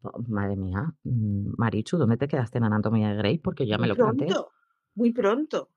[0.01, 3.37] Oh, madre mía, mm, Marichu, ¿dónde te quedaste en Anatomía de Grey?
[3.39, 4.51] Porque ya me lo pronto,
[4.95, 5.69] Muy pronto.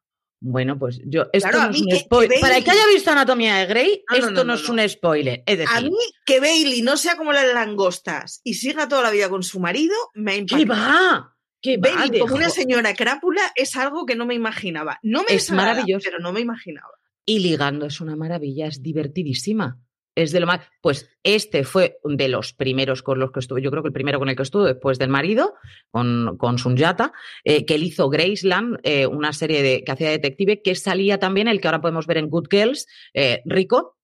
[0.45, 1.27] Bueno, pues yo.
[1.33, 2.41] Esto no es un spoiler.
[2.41, 5.45] Para el que haya visto Anatomía de Grey, esto no, es un spoiler.
[5.47, 9.11] Es decir, a mí que Bailey no sea como las langostas y siga toda la
[9.13, 10.65] vida con su marido, me ha impactado.
[10.65, 11.37] ¿Qué va?
[11.61, 14.99] ¿Qué Bailey como una señora crápula es algo que no me imaginaba.
[15.05, 16.99] No me es maravilloso, pero no me imaginaba.
[17.25, 19.79] Y ligando es una maravilla, es divertidísima
[20.15, 20.61] es de lo más.
[20.81, 24.19] Pues este fue de los primeros con los que estuve, yo creo que el primero
[24.19, 25.55] con el que estuvo después del marido,
[25.91, 27.13] con, con Sunyata,
[27.45, 31.49] eh, que él hizo Graceland, eh, una serie de, que hacía detective, que salía también
[31.49, 33.97] el que ahora podemos ver en Good Girls, eh, Rico.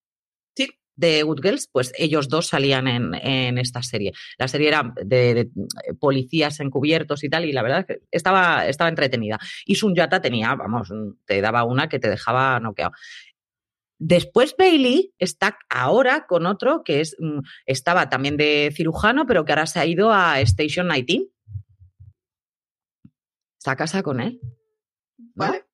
[0.56, 0.68] Sí.
[0.96, 4.12] De Good Girls, pues ellos dos salían en, esta serie.
[4.36, 5.48] La serie era de,
[6.00, 9.38] policías encubiertos y tal, y la verdad es que estaba, estaba entretenida.
[9.64, 10.92] Y Sunyata tenía, vamos,
[11.24, 12.92] te daba una que te dejaba noqueado.
[13.98, 19.52] Después Bailey está ahora con otro que es, mm, estaba también de cirujano, pero que
[19.52, 21.30] ahora se ha ido a Station 19.
[23.58, 24.40] Está a casa con él.
[25.34, 25.64] Vale.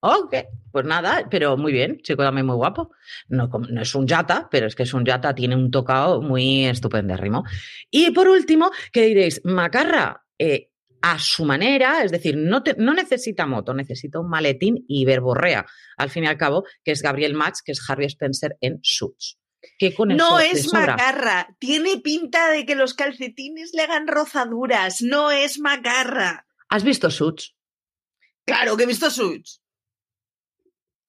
[0.00, 0.34] Ok,
[0.70, 2.92] pues nada, pero muy bien, chico también muy guapo.
[3.28, 6.66] No, no, es un yata, pero es que es un yata, tiene un tocado muy
[6.66, 7.44] estupendérrimo.
[7.90, 9.40] Y por último, ¿qué diréis?
[9.44, 10.70] Macarra, eh,
[11.12, 15.64] a su manera, es decir, no, no, necesita moto, necesita un maletín y verborrea,
[15.96, 19.38] al fin y al cabo, que es Gabriel Match, que es Harvey Spencer en Suits.
[19.78, 25.30] Que con no es macarra, tiene pinta de que los calcetines le hagan rozaduras, no
[25.30, 26.46] es macarra.
[26.68, 27.54] ¿Has visto Suits?
[28.44, 29.62] Claro que he visto Suits.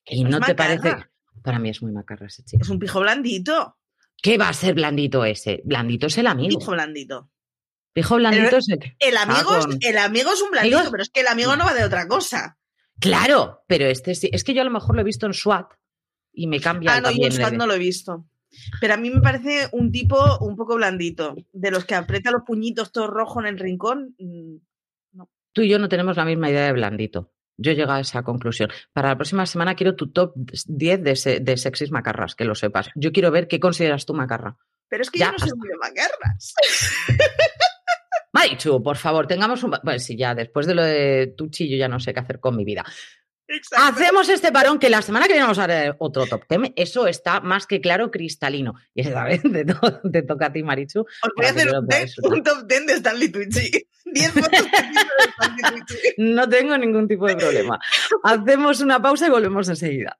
[0.06, 0.96] ¿Y no, te parece?
[1.44, 2.62] Para mí es muy macarra ese chico.
[2.62, 3.78] Es un pijo blandito.
[4.22, 5.62] ¿Qué va a ser blandito ese?
[5.66, 6.60] Blandito es el amigo.
[6.60, 7.32] Pijo blandito.
[7.98, 8.60] Pijo blandito
[9.00, 11.74] el, amigo es, el amigo es un blandito, pero es que el amigo no va
[11.74, 12.60] de otra cosa.
[13.00, 14.30] Claro, pero este sí.
[14.32, 15.72] Es que yo a lo mejor lo he visto en SWAT
[16.32, 16.94] y me cambia.
[16.94, 18.28] Ah, no, yo en SWAT no lo he visto.
[18.80, 21.36] Pero a mí me parece un tipo un poco blandito.
[21.52, 24.14] De los que aprieta los puñitos todo rojo en el rincón.
[24.20, 24.58] Mm,
[25.14, 25.32] no.
[25.52, 27.34] Tú y yo no tenemos la misma idea de blandito.
[27.58, 28.70] Yo llego a esa conclusión.
[28.94, 32.92] Para la próxima semana quiero tu top 10 de, de sexys macarras, que lo sepas.
[32.94, 34.56] Yo quiero ver qué consideras tú macarra.
[34.88, 36.54] Pero es que yo no soy muy de macarras.
[38.38, 39.72] Marichu, por favor, tengamos un.
[39.84, 42.56] Pues sí, ya después de lo de Tuchi, yo ya no sé qué hacer con
[42.56, 42.86] mi vida.
[43.78, 46.74] Hacemos este parón que la semana que viene vamos a ver otro top 10.
[46.76, 48.76] Eso está más que claro, cristalino.
[48.94, 51.00] Y esa vez te, toca a ti, Marichu.
[51.00, 53.88] Os voy a hacer un, top 10 de Stanley Tucci.
[54.06, 54.58] 10 fotos de
[55.30, 56.10] Stanley Tucci.
[56.18, 57.80] No tengo ningún tipo de problema.
[58.24, 60.20] Hacemos una pausa y volvemos enseguida.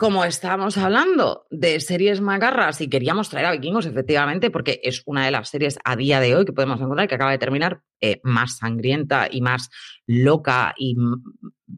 [0.00, 5.26] como estábamos hablando de series macarras y queríamos traer a Vikingos, efectivamente, porque es una
[5.26, 8.18] de las series a día de hoy que podemos encontrar que acaba de terminar eh,
[8.22, 9.68] más sangrienta y más
[10.06, 10.96] loca y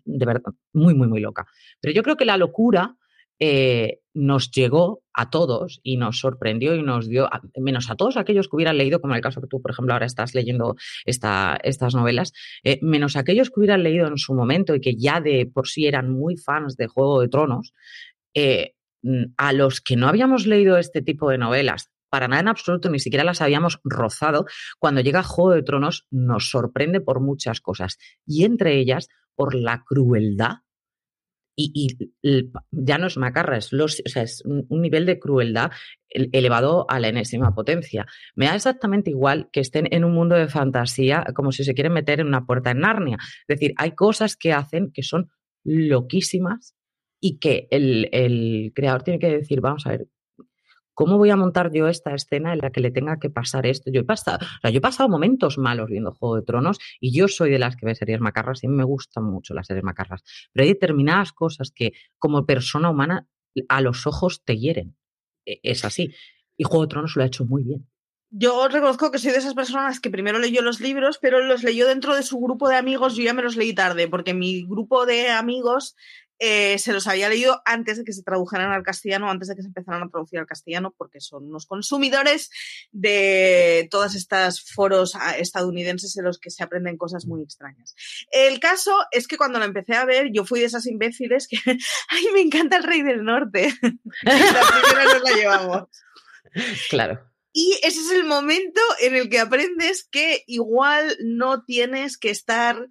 [0.04, 1.48] de verdad muy, muy, muy loca.
[1.80, 2.94] Pero yo creo que la locura
[3.40, 8.48] eh, nos llegó a todos y nos sorprendió y nos dio, menos a todos aquellos
[8.48, 11.58] que hubieran leído, como en el caso que tú, por ejemplo, ahora estás leyendo esta,
[11.64, 12.32] estas novelas,
[12.62, 15.86] eh, menos aquellos que hubieran leído en su momento y que ya de por sí
[15.86, 17.72] eran muy fans de Juego de Tronos,
[18.34, 22.48] eh, mm, a los que no habíamos leído este tipo de novelas, para nada en
[22.48, 24.44] absoluto, ni siquiera las habíamos rozado,
[24.78, 29.82] cuando llega Juego de Tronos nos sorprende por muchas cosas y entre ellas por la
[29.82, 30.58] crueldad
[31.56, 31.88] y,
[32.70, 35.70] ya no es macarra, es, los, es un, nivel de crueldad
[36.08, 38.06] elevado a la enésima potencia.
[38.34, 41.92] Me da exactamente igual que estén en un mundo de fantasía como si se quieren
[41.92, 43.18] meter en una puerta en Narnia.
[43.20, 45.30] Es decir, hay cosas que hacen que son
[45.64, 46.74] loquísimas
[47.24, 50.08] y que el, el creador tiene que decir, vamos a ver,
[50.94, 53.90] ¿Cómo voy a montar yo esta escena en la que le tenga que pasar esto?
[53.90, 57.50] Yo he pasado, yo he pasado momentos malos viendo Juego de Tronos y yo soy
[57.50, 60.22] de las que ve series macarras y me gustan mucho las series macarras.
[60.52, 63.26] Pero hay determinadas cosas que como persona humana
[63.68, 64.96] a los ojos te hieren.
[65.46, 66.14] E, es así.
[66.58, 67.88] Y Juego de Tronos lo ha hecho muy bien.
[68.34, 71.86] Yo reconozco que soy de esas personas que primero leyó los libros, pero los leyó
[71.86, 73.14] dentro de su grupo de amigos.
[73.14, 75.96] Yo ya me los leí tarde, porque mi grupo de amigos
[76.44, 79.62] eh, se los había leído antes de que se tradujeran al castellano, antes de que
[79.62, 82.50] se empezaran a traducir al castellano, porque son unos consumidores
[82.90, 87.94] de todas estas foros ah, estadounidenses en los que se aprenden cosas muy extrañas.
[88.32, 91.58] El caso es que cuando lo empecé a ver, yo fui de esas imbéciles que,
[92.08, 93.72] ay, me encanta el Rey del Norte.
[94.22, 95.84] la primera nos la llevamos.
[96.90, 97.20] Claro.
[97.52, 102.88] Y ese es el momento en el que aprendes que igual no tienes que estar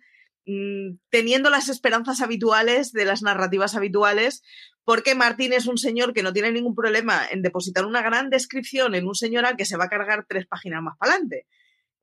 [1.09, 4.41] teniendo las esperanzas habituales de las narrativas habituales,
[4.83, 8.95] porque Martín es un señor que no tiene ningún problema en depositar una gran descripción
[8.95, 11.47] en un señor al que se va a cargar tres páginas más para adelante.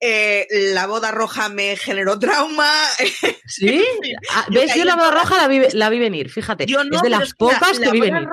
[0.00, 2.70] Eh, la boda roja me generó trauma.
[3.46, 3.84] ¿Sí?
[4.30, 4.74] Ah, ¿Ves?
[4.76, 6.64] Yo la boda roja la vi, la vi venir, fíjate.
[6.64, 8.28] es de las pocas que vi venir.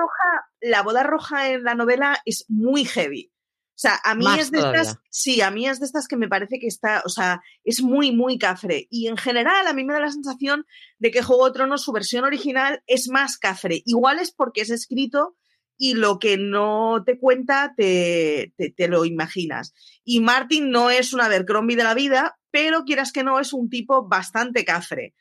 [0.60, 3.32] la boda roja en la novela es muy heavy.
[3.76, 6.28] O sea, a mí es de estas, sí, a mí es de estas que me
[6.28, 8.86] parece que está, o sea, es muy, muy cafre.
[8.90, 10.64] Y en general, a mí me da la sensación
[10.98, 13.82] de que Juego de Tronos, su versión original, es más cafre.
[13.84, 15.36] Igual es porque es escrito
[15.76, 19.74] y lo que no te cuenta te, te, te lo imaginas.
[20.04, 23.68] Y Martin no es un Abercrombie de la vida, pero quieras que no, es un
[23.68, 25.14] tipo bastante cafre.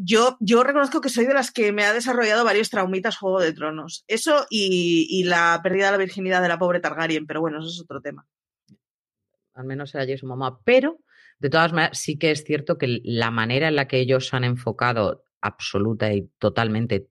[0.00, 3.52] Yo, yo reconozco que soy de las que me ha desarrollado varios traumitas Juego de
[3.52, 4.04] Tronos.
[4.06, 7.80] Eso y, la pérdida de la virginidad de la pobre Targaryen, pero bueno, eso es
[7.80, 8.24] otro tema.
[9.54, 10.60] Al menos era yo su mamá.
[10.62, 11.00] Pero,
[11.40, 14.44] de todas maneras, sí que es cierto que la manera en la que ellos han
[14.44, 17.08] enfocado absoluta y totalmente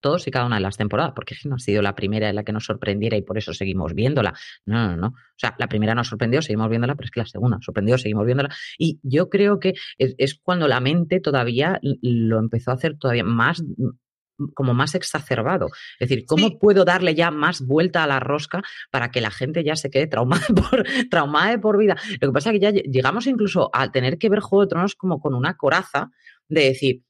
[0.00, 2.44] todos y cada una de las temporadas, porque no ha sido la primera en la
[2.44, 4.34] que nos sorprendiera y por eso seguimos viéndola.
[4.64, 5.06] No, no, no.
[5.08, 8.24] O sea, la primera nos sorprendió, seguimos viéndola, pero es que la segunda sorprendió, seguimos
[8.24, 8.54] viéndola.
[8.78, 13.62] Y yo creo que es, cuando la mente todavía lo empezó a hacer todavía más
[14.54, 15.68] como más exacerbado.
[15.98, 19.64] Es decir, ¿cómo puedo darle ya más vuelta a la rosca para que la gente
[19.64, 21.96] ya se quede traumada por, traumada por vida?
[22.20, 24.94] Lo que pasa es que ya llegamos incluso a tener que ver Juego de Tronos
[24.94, 26.10] como con una coraza
[26.48, 27.02] de decir,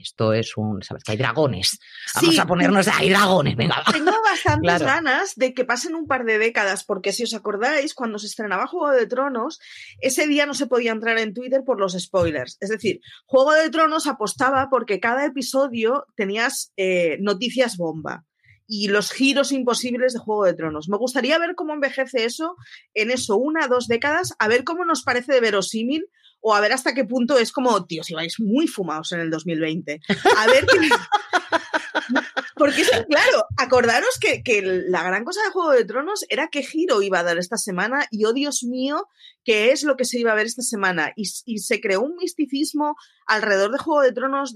[0.00, 1.04] esto es un, ¿sabes?
[1.04, 1.78] Que hay dragones.
[2.14, 3.82] Vamos a ponernos, hay dragones, venga.
[3.92, 8.18] Tengo bastantes ganas de que pasen un par de décadas, porque si os acordáis, cuando
[8.18, 9.60] se estrenaba Juego de Tronos,
[10.00, 12.56] ese día no se podía entrar en Twitter por los spoilers.
[12.60, 18.24] Es decir, Juego de Tronos apostaba porque cada episodio tenías eh, noticias bomba
[18.66, 20.88] y los giros imposibles de Juego de Tronos.
[20.88, 22.56] Me gustaría ver cómo envejece eso
[22.94, 26.08] en eso, una, dos décadas, a ver cómo nos parece de verosímil
[26.40, 29.30] o a ver hasta qué punto es como, tío, si vais muy fumados en el
[29.30, 30.00] 2020.
[30.36, 30.78] A ver qué...
[32.56, 37.18] Porque claro, acordaros que, la gran cosa de Juego de Tronos era qué giro iba
[37.18, 39.08] a dar esta semana y, oh Dios mío,
[39.44, 41.12] qué es lo que se iba a ver esta semana.
[41.16, 42.96] Y, se creó un misticismo
[43.26, 44.54] alrededor de Juego de Tronos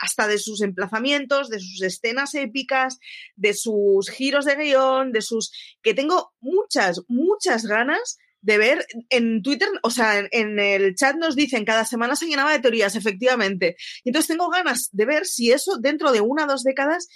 [0.00, 2.98] hasta de sus emplazamientos, de sus escenas épicas,
[3.36, 5.52] de sus giros de guion, de sus...
[5.82, 11.36] que tengo muchas, muchas ganas de ver en Twitter, o sea, en, el chat nos
[11.36, 13.76] dicen, cada semana se llenaba de teorías, efectivamente.
[14.04, 17.08] Y entonces tengo ganas de ver si eso dentro de una o dos décadas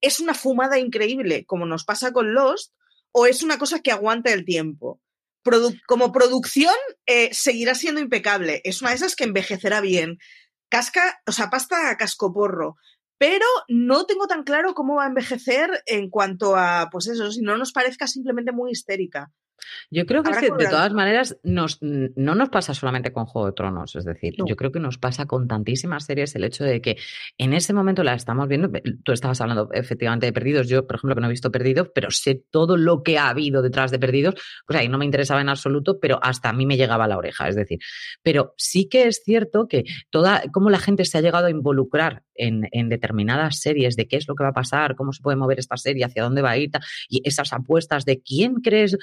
[0.00, 2.74] es una fumada increíble, como nos pasa con Lost,
[3.12, 5.00] o es una cosa que aguanta el tiempo.
[5.86, 6.74] como producción,
[7.06, 8.62] eh, seguirá siendo impecable.
[8.64, 10.18] Es una de esas que envejecerá bien.
[10.70, 12.76] Casca, o sea, pasta a cascoporro.
[13.18, 17.42] Pero no tengo tan claro cómo va a envejecer en cuanto a, pues eso, si
[17.42, 19.30] no nos parezca simplemente muy histérica.
[19.90, 23.96] Yo creo que, de todas maneras nos, no nos pasa solamente con Juego de Tronos,
[23.96, 26.96] es decir, yo creo que nos pasa con tantísimas series el hecho de que
[27.38, 28.70] en ese momento la estamos viendo,
[29.02, 32.10] tú estabas hablando efectivamente de Perdidos, yo por ejemplo que no he visto Perdidos, pero
[32.10, 34.34] sé todo lo que ha habido detrás de Perdidos,
[34.68, 37.08] o sea, y no me interesaba en absoluto, pero hasta a mí me llegaba a
[37.08, 37.78] la oreja, es decir,
[38.22, 42.22] pero sí que es cierto que toda, cómo la gente se ha llegado a involucrar
[42.34, 45.36] en, en determinadas series de qué es lo que va a pasar, cómo se puede
[45.36, 46.70] mover esta serie, hacia dónde va a ir,
[47.08, 48.96] y esas apuestas de quién crees,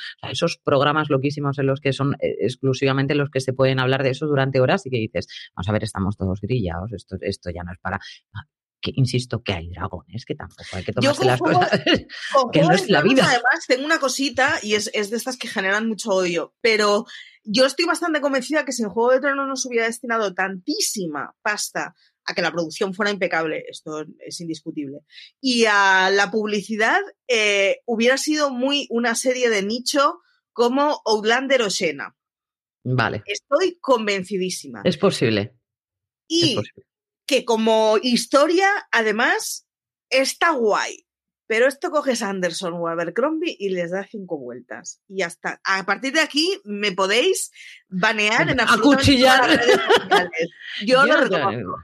[0.58, 4.28] programas loquísimos en los que son eh, exclusivamente los que se pueden hablar de eso
[4.28, 7.72] durante horas y que dices, vamos a ver, estamos todos grillados, esto, esto ya no
[7.72, 7.98] es para...
[8.34, 8.48] Ah,
[8.82, 11.70] que, insisto que hay dragones, que tampoco hay que tomarse las cosas,
[12.52, 13.24] que no es la vida.
[13.26, 17.06] Además, tengo una cosita y es, es de estas que generan mucho odio, pero
[17.44, 21.36] Yo estoy bastante convencida que si en Juego de Tronos no se hubiera destinado tantísima
[21.42, 21.96] pasta
[22.26, 25.00] a que la producción fuera impecable, esto es indiscutible,
[25.40, 30.20] y a la publicidad, eh, hubiera sido muy una serie de nicho
[30.62, 32.14] como Outlander o Xena.
[32.84, 33.24] Vale.
[33.26, 34.82] Estoy convencidísima.
[34.84, 35.56] Es posible.
[36.28, 36.86] Y es posible.
[37.26, 39.66] que como historia, además,
[40.12, 41.08] está guay.
[41.48, 45.02] Pero esto coges a Anderson o a Abercrombie y les da cinco vueltas.
[45.10, 45.60] Y ya está.
[45.64, 47.52] A partir de aquí me podéis
[47.90, 49.42] banear en Acuchillar.
[49.42, 50.50] todas las redes sociales.
[50.86, 51.76] Yo, lo no tengo reconozco.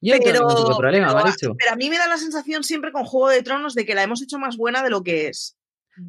[0.00, 1.08] yo no tengo Pero, ningún problema,
[1.40, 3.94] pero pero a mí me da la sensación siempre con Juego de Tronos de que
[3.96, 5.59] la hemos hecho más buena de lo que es.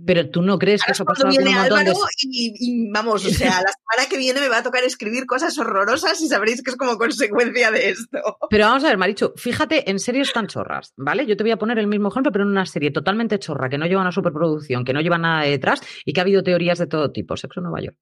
[0.05, 1.53] Pero tú no crees que Ahora eso pasa con un de...
[1.53, 5.25] Álvaro y, y vamos, o sea, la semana que viene me va a tocar escribir
[5.25, 8.19] cosas horrorosas y sabréis que es como consecuencia de esto.
[8.49, 11.25] Pero vamos a ver, Marichu, fíjate en series tan chorras, ¿vale?
[11.25, 13.77] Yo te voy a poner el mismo ejemplo, pero en una serie totalmente chorra, que
[13.77, 16.87] no lleva una superproducción, que no lleva nada detrás y que ha habido teorías de
[16.87, 17.37] todo tipo.
[17.37, 17.97] Sexo en Nueva York.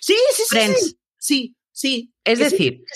[0.00, 0.44] Sí, sí, sí.
[0.48, 0.80] Friends.
[0.80, 1.56] Sí, sí.
[1.72, 2.12] Sí.
[2.24, 2.94] Es Que sí, decir, que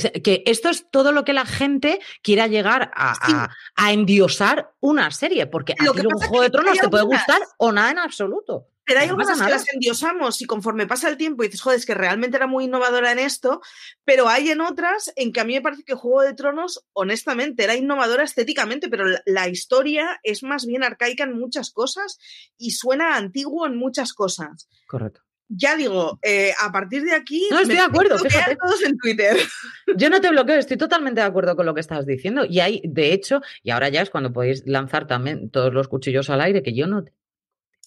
[0.00, 0.12] sí.
[0.12, 3.32] que, que esto es todo lo que la gente quiera llegar a, Sí.
[3.34, 6.50] a- a endiosar una serie, porque a Lo ti que luego pasa es Juego de
[6.50, 8.68] Tronos te puede gustar o nada en absoluto.
[8.84, 11.84] Pero hay No algunas que las endiosamos y conforme pasa el tiempo dices, joder, es
[11.84, 13.60] que realmente era muy innovadora en esto,
[14.04, 17.64] pero hay en otras en que a mí me parece que Juego de Tronos, honestamente,
[17.64, 22.18] era innovadora estéticamente, pero la, la historia es más bien arcaica en muchas cosas
[22.56, 24.68] y suena antiguo en muchas cosas.
[24.86, 25.20] Correcto.
[25.50, 27.48] Ya digo, eh, a partir de aquí...
[27.50, 28.56] No, estoy de acuerdo, fíjate.
[28.56, 29.36] todos en Twitter.
[29.96, 32.44] Yo no te bloqueo, estoy totalmente de acuerdo con lo que estás diciendo.
[32.44, 36.28] Y hay, de hecho, y ahora ya es cuando podéis lanzar también todos los cuchillos
[36.28, 37.02] al aire, que yo no.
[37.04, 37.14] te-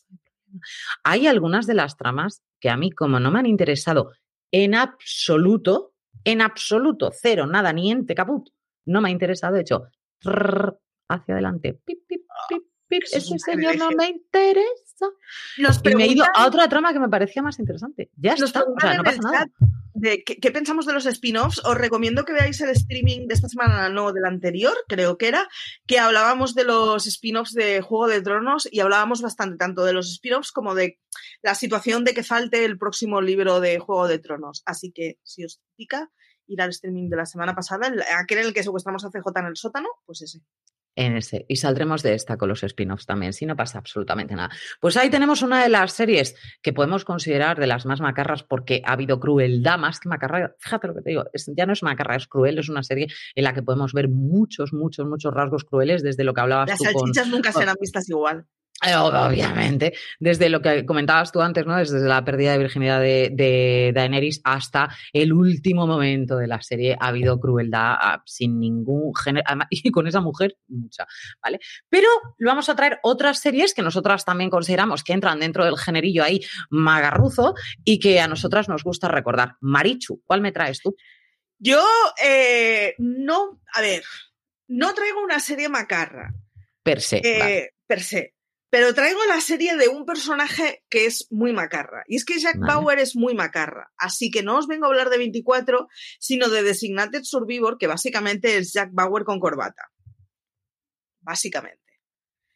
[1.04, 4.12] Hay algunas de las tramas que a mí, como no me han interesado
[4.52, 5.94] en absoluto,
[6.24, 8.50] en absoluto, cero, nada, ni ente caput,
[8.86, 9.54] no me ha interesado.
[9.56, 9.84] De hecho,
[11.08, 14.91] hacia adelante, pip, pip, pip, pip, es ese señor no me interesa.
[15.58, 18.10] Nos Y me he ido a otra trama que me parecía más interesante.
[18.18, 19.38] Ya Nos está, o sea, preguntan no en pasa el nada.
[19.40, 21.62] chat de qué, qué pensamos de los spin-offs.
[21.66, 25.48] Os recomiendo que veáis el streaming de esta semana, no del anterior, creo que era,
[25.86, 30.10] que hablábamos de los spin-offs de Juego de Tronos y hablábamos bastante tanto de los
[30.12, 31.00] spin-offs como de
[31.42, 34.64] la situación de que falte el próximo libro de Juego de Tronos.
[34.66, 36.10] Así que, si os pica,
[36.48, 39.40] ir al streaming de la semana pasada, el- aquel en el que secuestramos a CJ
[39.40, 40.40] en el sótano, pues ese.
[40.96, 41.46] En ese.
[41.48, 44.50] Y saldremos de esta con los spin-offs también, si no pasa absolutamente nada.
[44.82, 48.82] Pues ahí tenemos una de las series que podemos considerar de las más macarras porque
[48.86, 50.54] ha habido crueldad más que macarra.
[50.60, 53.08] Fíjate lo que te digo, es- ya no es macarra, es cruel, es una serie
[53.36, 56.78] en la que podemos ver muchos, muchos, muchos rasgos crueles desde lo que hablabas Las
[56.78, 58.46] tú con, salchichas nunca con- serán vistas igual.
[58.82, 61.76] Eh, Obviamente, desde lo que comentabas tú antes, ¿no?
[61.78, 66.98] Desde la pérdida de virginidad de, de Daenerys hasta el último momento de la serie
[67.00, 71.06] ha habido crueldad ah, sin ningún género, y con esa mujer mucha,
[71.44, 71.60] ¿vale?
[71.90, 72.08] Pero
[72.40, 76.42] vamos a traer otras series que nosotras también consideramos que entran dentro del generillo ahí
[76.70, 77.54] magarruzo
[77.84, 79.56] y que a nosotras nos gusta recordar.
[79.62, 80.96] Marichu, ¿cuál me traes tú?
[81.60, 81.84] Yo,
[82.24, 84.04] eh, no, a ver,
[84.68, 86.34] no traigo una serie macarra.
[86.82, 87.18] Per se.
[87.18, 87.74] eh, vale.
[87.86, 88.34] per se.
[88.72, 92.06] Pero traigo la serie de un personaje que es muy macarra.
[92.08, 92.74] Y es que Jack Vale.
[92.74, 93.92] Bauer es muy macarra.
[93.98, 98.58] Así que no os vengo a hablar de 24, sino de Designated Survivor, que básicamente
[98.58, 99.92] es Jack Bauer con corbata.
[101.20, 101.82] Básicamente.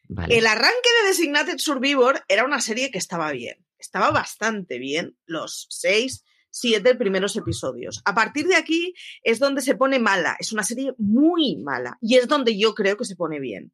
[0.07, 0.37] Vale.
[0.37, 3.65] El arranque de Designated Survivor era una serie que estaba bien.
[3.77, 8.01] Estaba bastante bien los seis, siete primeros episodios.
[8.05, 10.37] A partir de aquí es donde se pone mala.
[10.39, 11.97] Es una serie muy mala.
[11.99, 13.73] Y es donde yo creo que se pone bien.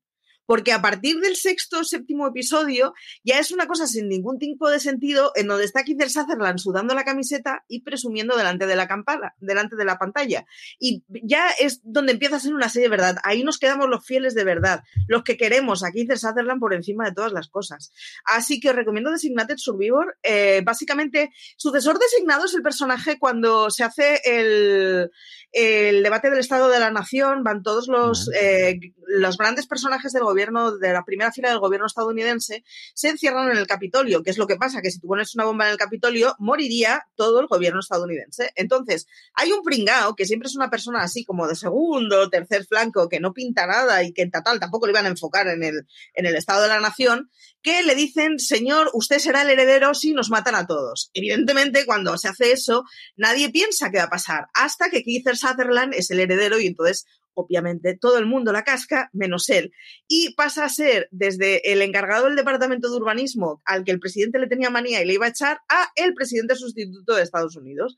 [0.51, 2.93] Porque a partir del sexto o séptimo episodio
[3.23, 6.93] ya es una cosa sin ningún tipo de sentido en donde está Kiefer Sutherland sudando
[6.93, 10.45] la camiseta y presumiendo delante de la campana, delante de la pantalla.
[10.77, 13.15] Y ya es donde empieza a ser una serie de verdad.
[13.23, 17.05] Ahí nos quedamos los fieles de verdad, los que queremos a Kiefer Sutherland por encima
[17.05, 17.93] de todas las cosas.
[18.25, 20.17] Así que os recomiendo Designated Survivor.
[20.21, 25.11] Eh, básicamente, sucesor designado es el personaje cuando se hace el,
[25.53, 30.23] el debate del Estado de la Nación, van todos los, eh, los grandes personajes del
[30.23, 30.40] gobierno,
[30.79, 32.63] de la primera fila del gobierno estadounidense,
[32.93, 35.45] se encierran en el Capitolio, que es lo que pasa, que si tú pones una
[35.45, 38.51] bomba en el Capitolio, moriría todo el gobierno estadounidense.
[38.55, 43.07] Entonces, hay un pringao, que siempre es una persona así como de segundo, tercer flanco,
[43.07, 46.25] que no pinta nada y que total tampoco le iban a enfocar en el, en
[46.25, 47.29] el Estado de la Nación,
[47.61, 51.11] que le dicen, señor, usted será el heredero si nos matan a todos.
[51.13, 52.83] Evidentemente, cuando se hace eso,
[53.15, 57.05] nadie piensa que va a pasar, hasta que Kiefer Sutherland es el heredero y entonces,
[57.41, 59.71] obviamente, todo el mundo la casca, menos él.
[60.07, 64.39] Y pasa a ser desde el encargado del Departamento de Urbanismo, al que el presidente
[64.39, 67.97] le tenía manía y le iba a echar, a el presidente sustituto de Estados Unidos.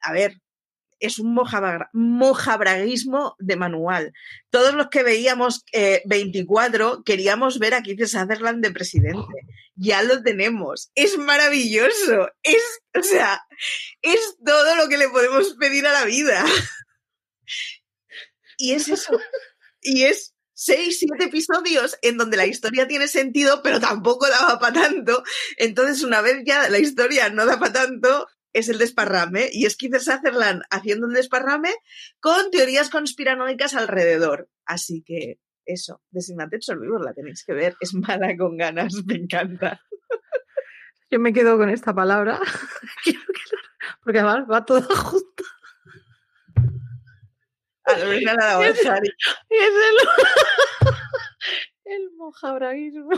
[0.00, 0.40] A ver,
[1.00, 1.34] es un
[1.92, 4.12] mojabraguismo de manual.
[4.50, 5.64] Todos los que veíamos
[6.04, 9.34] 24 eh, queríamos ver a Keith Sutherland de presidente.
[9.74, 10.90] Ya lo tenemos.
[10.94, 12.30] Es maravilloso.
[12.42, 12.62] Es,
[12.98, 13.40] o sea,
[14.02, 16.44] es todo lo que le podemos pedir a la vida.
[18.58, 19.18] Y es eso.
[19.80, 24.72] Y es seis, siete episodios en donde la historia tiene sentido, pero tampoco daba para
[24.72, 25.22] tanto.
[25.56, 29.50] Entonces, una vez ya la historia no da para tanto, es el desparrame.
[29.52, 31.72] Y es Keith Sutherland haciendo un desparrame
[32.18, 34.50] con teorías conspiranoicas alrededor.
[34.66, 37.76] Así que eso, Designated Survivor la tenéis que ver.
[37.80, 39.80] Es mala con ganas, me encanta.
[41.10, 42.40] Yo me quedo con esta palabra.
[44.02, 45.37] Porque además va todo junto.
[48.38, 48.94] La es el,
[51.84, 53.10] el mojabraguismo.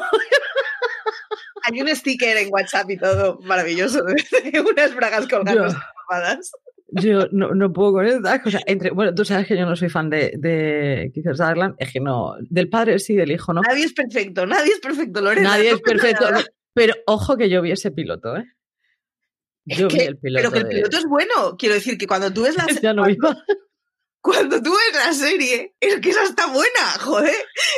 [1.63, 5.77] Hay un sticker en WhatsApp y todo maravilloso de unas bragas colgadas
[6.93, 8.61] yo no, no, puedo con esta cosa.
[8.67, 12.01] Entre, bueno, tú sabes que yo no soy fan de, de Keith Sutherland, es que
[12.01, 12.35] no.
[12.41, 13.63] Del padre sí, del hijo no.
[13.63, 15.51] Nadie es perfecto, nadie es perfecto, Lorena.
[15.51, 16.27] Nadie es perfecto.
[16.75, 18.45] Pero ojo que yo vi ese piloto, ¿eh?
[19.65, 20.51] Yo vi el piloto.
[20.51, 21.57] Pero que el piloto es bueno.
[21.59, 22.67] Quiero decir que cuando tú ves la.
[22.83, 23.37] ya no cuando,
[24.21, 27.35] cuando tú ves la serie, es que esa está buena, joder.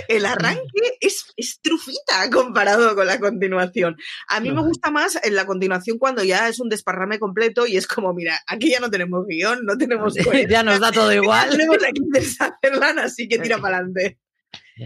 [0.08, 1.24] El arranque es,
[1.62, 3.96] trufita comparado con la continuación.
[4.28, 7.76] A mí me gusta más en la continuación cuando ya es un desparrame completo y
[7.76, 10.14] es como, mira, aquí ya no tenemos guion, no tenemos...
[10.48, 11.50] ya nos da todo igual.
[11.50, 12.02] No tenemos aquí
[12.40, 14.18] hacerla, así que tira para adelante.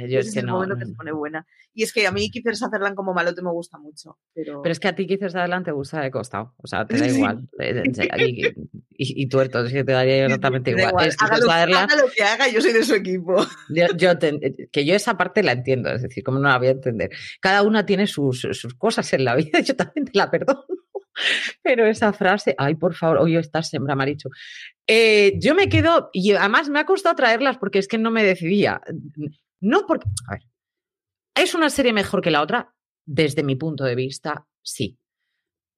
[0.08, 1.46] Yo es, que no, momento que se pone buena.
[1.74, 4.18] Y es que a mí Kiefer Sutherland como malote me gusta mucho.
[4.34, 6.54] Pero, pero es que a ti Kiefer Sutherland te gusta de costado.
[6.58, 7.48] O sea, te da igual.
[8.18, 8.52] y, y,
[8.96, 10.94] y, tuerto, es que te daría exactamente igual.
[11.18, 11.38] Haga,
[11.96, 13.36] lo, que haga, yo soy de su equipo.
[13.68, 13.86] Yo,
[14.72, 17.10] que yo esa parte la entiendo, es decir, ¿cómo no la voy a entender?
[17.40, 20.64] Cada una tiene sus, sus cosas en la vida, yo también te la perdono.
[21.62, 24.28] Pero esa frase, ay, por favor, hoy estás sembra, Maricho.
[24.86, 28.22] Eh, yo me quedo, y además me ha costado traerlas porque es que no me
[28.22, 28.80] decidía.
[29.60, 30.08] No porque.
[30.28, 30.42] A ver.
[31.34, 32.74] ¿Es una serie mejor que la otra?
[33.04, 34.98] Desde mi punto de vista, sí.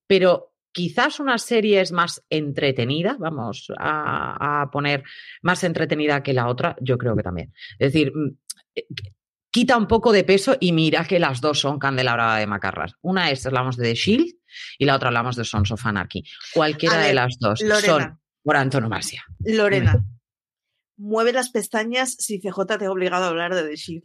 [0.07, 5.03] Pero quizás una serie es más entretenida, vamos a, poner
[5.43, 7.53] más entretenida que la otra, yo creo que también.
[7.79, 8.37] Es decir, mm,
[8.77, 8.87] eh,
[9.51, 12.95] quita un poco de peso y mira que las dos son candelabra de macarras.
[13.03, 14.35] Una es, hablamos de The Shield
[14.79, 16.23] y la otra hablamos de Sons of Anarchy.
[16.55, 19.25] Cualquiera de las dos son por antonomasia.
[19.41, 20.05] Lorena,
[20.99, 24.05] mueve las pestañas si CJ te ha obligado a hablar de The Shield.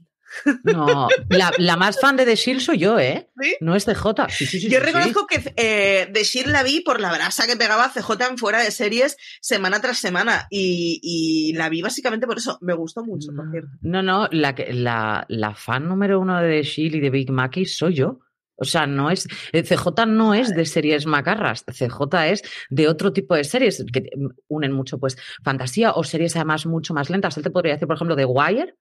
[0.64, 3.30] No, la, más fan de The Shield soy yo, ¿eh?
[3.62, 4.70] No es CJ.
[4.70, 8.38] yo reconozco que eh, The Shield la vi por la brasa que pegaba CJ en
[8.38, 12.58] fuera de series semana tras semana y, la vi básicamente por eso.
[12.62, 13.70] Me gustó mucho, por cierto.
[13.82, 17.66] No, no, la, la, la fan número uno de The Shield y de Big Mackey
[17.66, 18.20] soy yo.
[18.68, 19.28] O sea, no es.
[19.51, 21.64] Eh, CJ no es de series macarras.
[21.66, 24.09] CJ es de otro tipo de series que
[24.47, 27.38] unen mucho, pues, fantasía o series además mucho más lentas.
[27.38, 28.76] Él te podría decir, por ejemplo, de Wire,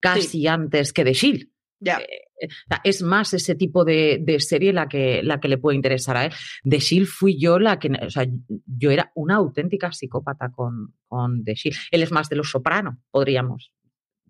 [0.00, 1.48] casi antes que de Shield.
[1.80, 1.98] Ya.
[1.98, 2.48] Eh,
[2.82, 6.32] es más ese tipo de, serie la que, la que le puede interesar a él.
[6.62, 8.26] De Shield fui yo la que, o sea,
[8.66, 11.76] yo era una auténtica psicópata con, con The Shield.
[11.90, 13.73] Él es más de los soprano, podríamos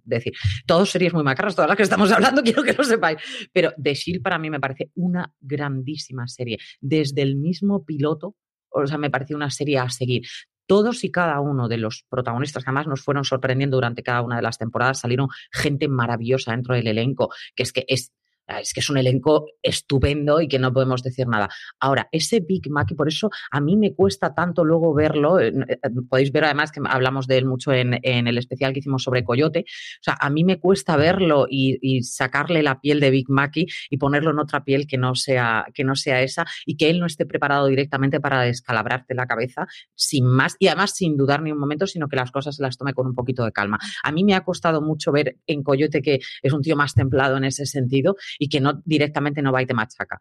[0.04, 0.32] decir,
[0.66, 3.18] todos series muy macarras, todas las que estamos hablando, quiero que lo sepáis.
[3.52, 6.58] Pero The Shield para mí me parece una grandísima serie.
[6.80, 8.36] Desde el mismo piloto,
[8.70, 10.22] o sea, me pareció una serie a seguir
[10.66, 14.36] todos y cada uno de los protagonistas que además nos fueron sorprendiendo durante cada una
[14.36, 18.12] de las temporadas, salieron gente maravillosa dentro del elenco, que es que es
[18.46, 21.48] es que es un elenco estupendo y que no podemos decir nada.
[21.80, 25.78] Ahora, ese Big Mac, por eso a mí me cuesta tanto luego verlo, eh, eh,
[26.08, 29.60] podéis ver además que hablamos de él mucho en, el especial que hicimos sobre Coyote,
[29.60, 33.96] o sea, a mí me cuesta verlo y, sacarle la piel de Big Mackey y
[33.96, 37.06] ponerlo en otra piel que no, sea, que no sea esa y que él no
[37.06, 41.58] esté preparado directamente para descalabrarte la cabeza sin más y además sin dudar ni un
[41.58, 43.78] momento, sino que las cosas se las tome con un poquito de calma.
[44.02, 47.36] A mí me ha costado mucho ver en Coyote que es un tío más templado
[47.36, 50.18] en ese sentido y que no directamente no va y te machaca.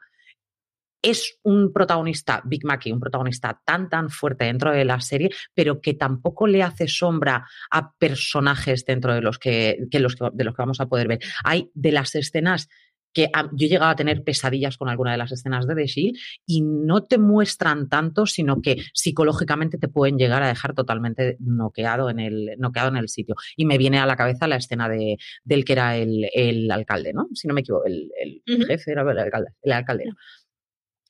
[1.02, 5.82] Es un protagonista, Big Mackey, un protagonista tan, tan fuerte dentro de la serie, pero
[5.82, 10.62] que tampoco le hace sombra a personajes dentro de los que, los de los que
[10.62, 11.20] vamos a poder ver.
[11.44, 12.70] Hay de las escenas
[13.14, 16.18] que yo he llegado a tener pesadillas con alguna de las escenas de The Shield
[16.46, 22.10] y no te muestran tanto, sino que psicológicamente te pueden llegar a dejar totalmente noqueado
[22.10, 23.36] en el, noqueado en el sitio.
[23.56, 27.28] Y me viene a la cabeza la escena de, del que era el, alcalde, ¿no?
[27.34, 28.12] Si no me equivoco, el,
[28.46, 30.06] jefe era el alcalde, el alcalde.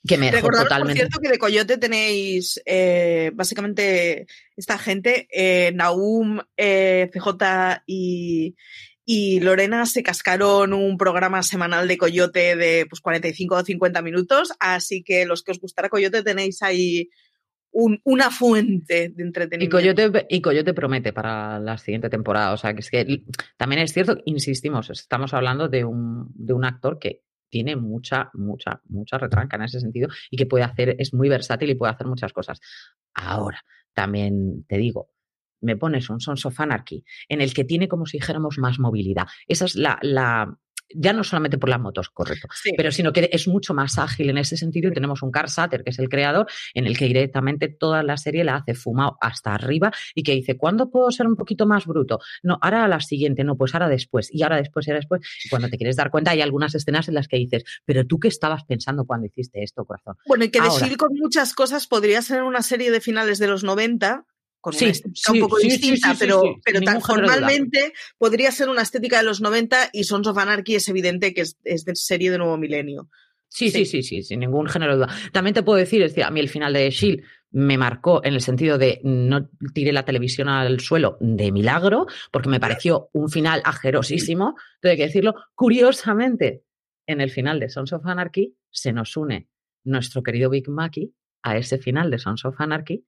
[0.05, 0.99] Que me dejó totalmente.
[0.99, 4.27] Por cierto, que de Coyote tenéis eh, básicamente
[4.57, 8.53] esta gente, eh, Naum, eh, CJ y,
[9.05, 14.53] y Lorena se cascaron un programa semanal de Coyote de pues, 45 o 50 minutos,
[14.59, 17.09] así que los que os gustara Coyote tenéis ahí
[17.73, 19.79] una fuente de entretenimiento.
[20.29, 22.53] Y Coyote, promete para la siguiente temporada.
[22.53, 23.23] O sea, que es que
[23.57, 28.81] también es cierto, insistimos, estamos hablando de un, de un actor que tiene mucha, mucha,
[28.85, 32.07] mucha retranca en ese sentido y que puede hacer, es muy versátil y puede hacer
[32.07, 32.59] muchas cosas.
[33.13, 35.09] Ahora, también te digo,
[35.63, 39.27] me pones un Sons of Anarchy en el que tiene como si dijéramos más movilidad.
[39.47, 40.57] Esa es la, la
[40.95, 42.47] ya no solamente por las motos, correcto,
[42.77, 45.83] pero sino que es mucho más ágil en ese sentido y tenemos un Carl Satter,
[45.83, 49.53] que es el creador, en el que directamente toda la serie la hace fumado hasta
[49.53, 52.19] arriba y que dice, ¿cuándo puedo ser un poquito más bruto?
[52.41, 55.21] No, ahora a la siguiente, no, pues ahora después, y ahora después, y ahora después.
[55.45, 58.19] Y cuando te quieres dar cuenta hay algunas escenas en las que dices, pero tú
[58.19, 60.15] qué estabas pensando cuando hiciste esto, corazón.
[60.27, 63.63] Bueno, y que decir con muchas cosas podría ser una serie de finales de los
[63.63, 64.25] 90
[64.63, 69.23] con una estética un poco distinta, pero, pero tan formalmente podría ser una estética de
[69.23, 73.09] los 90 y Sons of Anarchy es evidente que es, de serie de nuevo milenio.
[73.49, 75.15] Sí, sí, sí, sí, sin ningún género de duda.
[75.33, 78.35] También te puedo decir, es decir, a mí el final de Shield me marcó en
[78.35, 83.29] el sentido de no tiré la televisión al suelo de milagro, porque me pareció un
[83.29, 85.35] final ajerosísimo, tengo que decirlo.
[85.55, 86.63] Curiosamente,
[87.05, 89.49] en el final de Sons of Anarchy se nos une
[89.83, 93.05] nuestro querido Big Mackey a ese final de Sons of Anarchy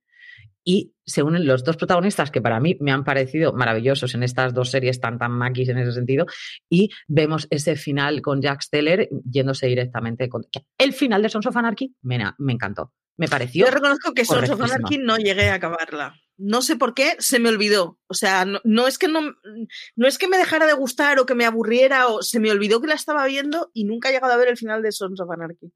[0.66, 4.53] y se unen los dos protagonistas que para mí me han parecido maravillosos en estas
[4.53, 6.26] dos series tan tan maquis en ese sentido
[6.68, 10.45] y vemos ese final con Jack Steller yéndose directamente con
[10.78, 14.49] el final de Sons of Anarchy me, me encantó me pareció yo reconozco que Sons
[14.49, 16.20] of Anarchy no llegué a acabarla.
[16.38, 17.97] No sé por qué se me olvidó.
[18.07, 19.22] O sea no, es que no
[19.95, 22.82] no es que me dejara de gustar o que me aburriera o se me olvidó
[22.82, 25.32] que la estaba viendo y nunca he llegado a ver el final de Sons of
[25.32, 25.72] Anarchy.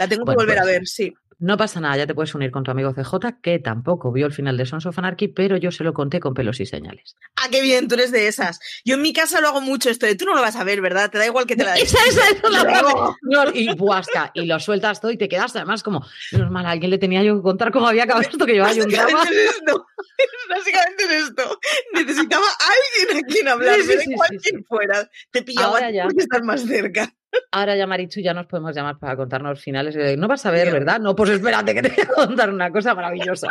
[0.00, 2.52] La tengo que volver a pues ver sí no pasa nada, ya te puedes unir
[2.52, 5.72] con tu amigo CJ, que tampoco vio el final de Sons of Anarchy, pero yo
[5.72, 7.16] se lo conté con pelos y señales.
[7.34, 8.60] Ah, qué bien, tú eres de esas.
[8.84, 10.80] Yo en mi casa lo hago mucho esto de tú no lo vas a ver,
[10.80, 11.10] ¿verdad?
[11.10, 15.10] Te da igual que te la esa, esa, la Y buasca, y lo sueltas todo
[15.10, 18.04] y te quedas además como, normal, a alguien le tenía yo que contar cómo había
[18.04, 19.24] acabado esto que llevaba yo un drama.
[20.48, 21.58] Básicamente es esto.
[21.92, 25.10] Necesitaba alguien a quien hablar, sí, sí, cualquier fuera.
[25.32, 27.12] Te pillaba porque estás más cerca.
[27.50, 29.96] Ahora ya, Marichu, ya nos podemos llamar para contarnos finales.
[30.18, 31.00] No vas a ver, ¿verdad?
[31.00, 33.48] No, pues espérate que te voy a contar una cosa maravillosa.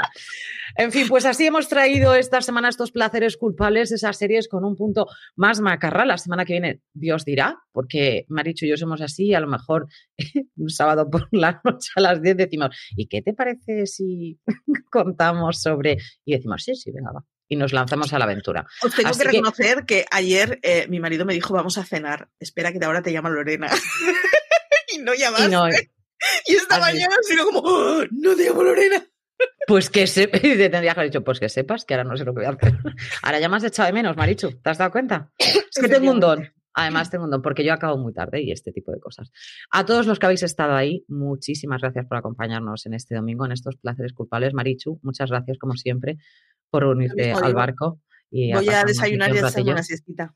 [0.76, 4.76] En fin, pues así hemos traído esta semana estos placeres culpables, esas series con un
[4.76, 6.06] punto más macarra.
[6.06, 9.88] La semana que viene, Dios dirá, porque Marichu y yo somos así, a lo mejor
[10.56, 14.40] un sábado por la noche a las 10 decimos, ¿y qué te parece si
[14.92, 15.98] contamos sobre...?
[16.26, 18.66] Y decimos, sí, sí, venga, va y nos lanzamos a la aventura.
[18.82, 22.30] Os tengo que reconocer que, ayer eh, mi marido me dijo, vamos a cenar.
[22.40, 23.68] Espera que de ahora te llama Lorena.
[24.96, 25.92] y no llamaste.
[26.46, 29.06] Y, esta mañana ha sido como, ¡Oh, no te llamo Lorena.
[29.68, 30.28] Pues que se...
[30.30, 32.46] te tendría que haber dicho, pues que sepas que ahora no sé lo que voy
[32.46, 32.74] a hacer.
[33.22, 34.52] Ahora ya me has echado de menos, Marichu.
[34.62, 35.30] ¿Te has dado cuenta?
[35.38, 36.50] Es que tengo un don.
[36.74, 39.32] Además, tengo un don, porque yo acabo muy tarde y este tipo de cosas.
[39.72, 43.52] A todos los que habéis estado ahí, muchísimas gracias por acompañarnos en este domingo, en
[43.52, 44.54] estos placeres culpables.
[44.54, 46.18] Marichu, muchas gracias, como siempre,
[46.72, 48.00] por unirte al barco.
[48.32, 50.34] Y Voy a, desayunar y a hacer una siestita.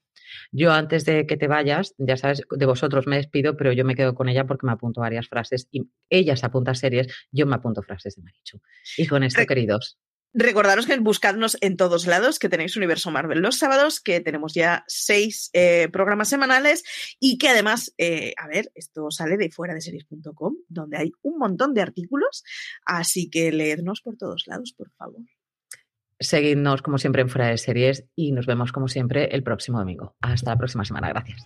[0.52, 3.96] Yo antes de que te vayas, ya sabes, de vosotros me despido, pero yo me
[3.96, 7.56] quedo con ella porque me apunto varias frases y ella se apunta series, yo me
[7.56, 8.60] apunto frases de Marichu.
[8.98, 9.98] Y con esto, queridos.
[10.38, 14.84] Recordaros que buscadnos en todos lados, que tenéis Universo Marvel los sábados, que tenemos ya
[14.86, 16.84] seis eh, programas semanales
[17.22, 21.38] y que además, eh, a ver, esto sale de fuera de series.com, donde hay un
[21.38, 22.44] montón de artículos,
[22.86, 25.22] así que leednos por todos lados, por favor.
[26.20, 30.16] Seguidnos como siempre en Fuera de Series y nos vemos como siempre el próximo domingo.
[30.22, 31.10] Hasta la próxima semana.
[31.10, 31.46] Gracias.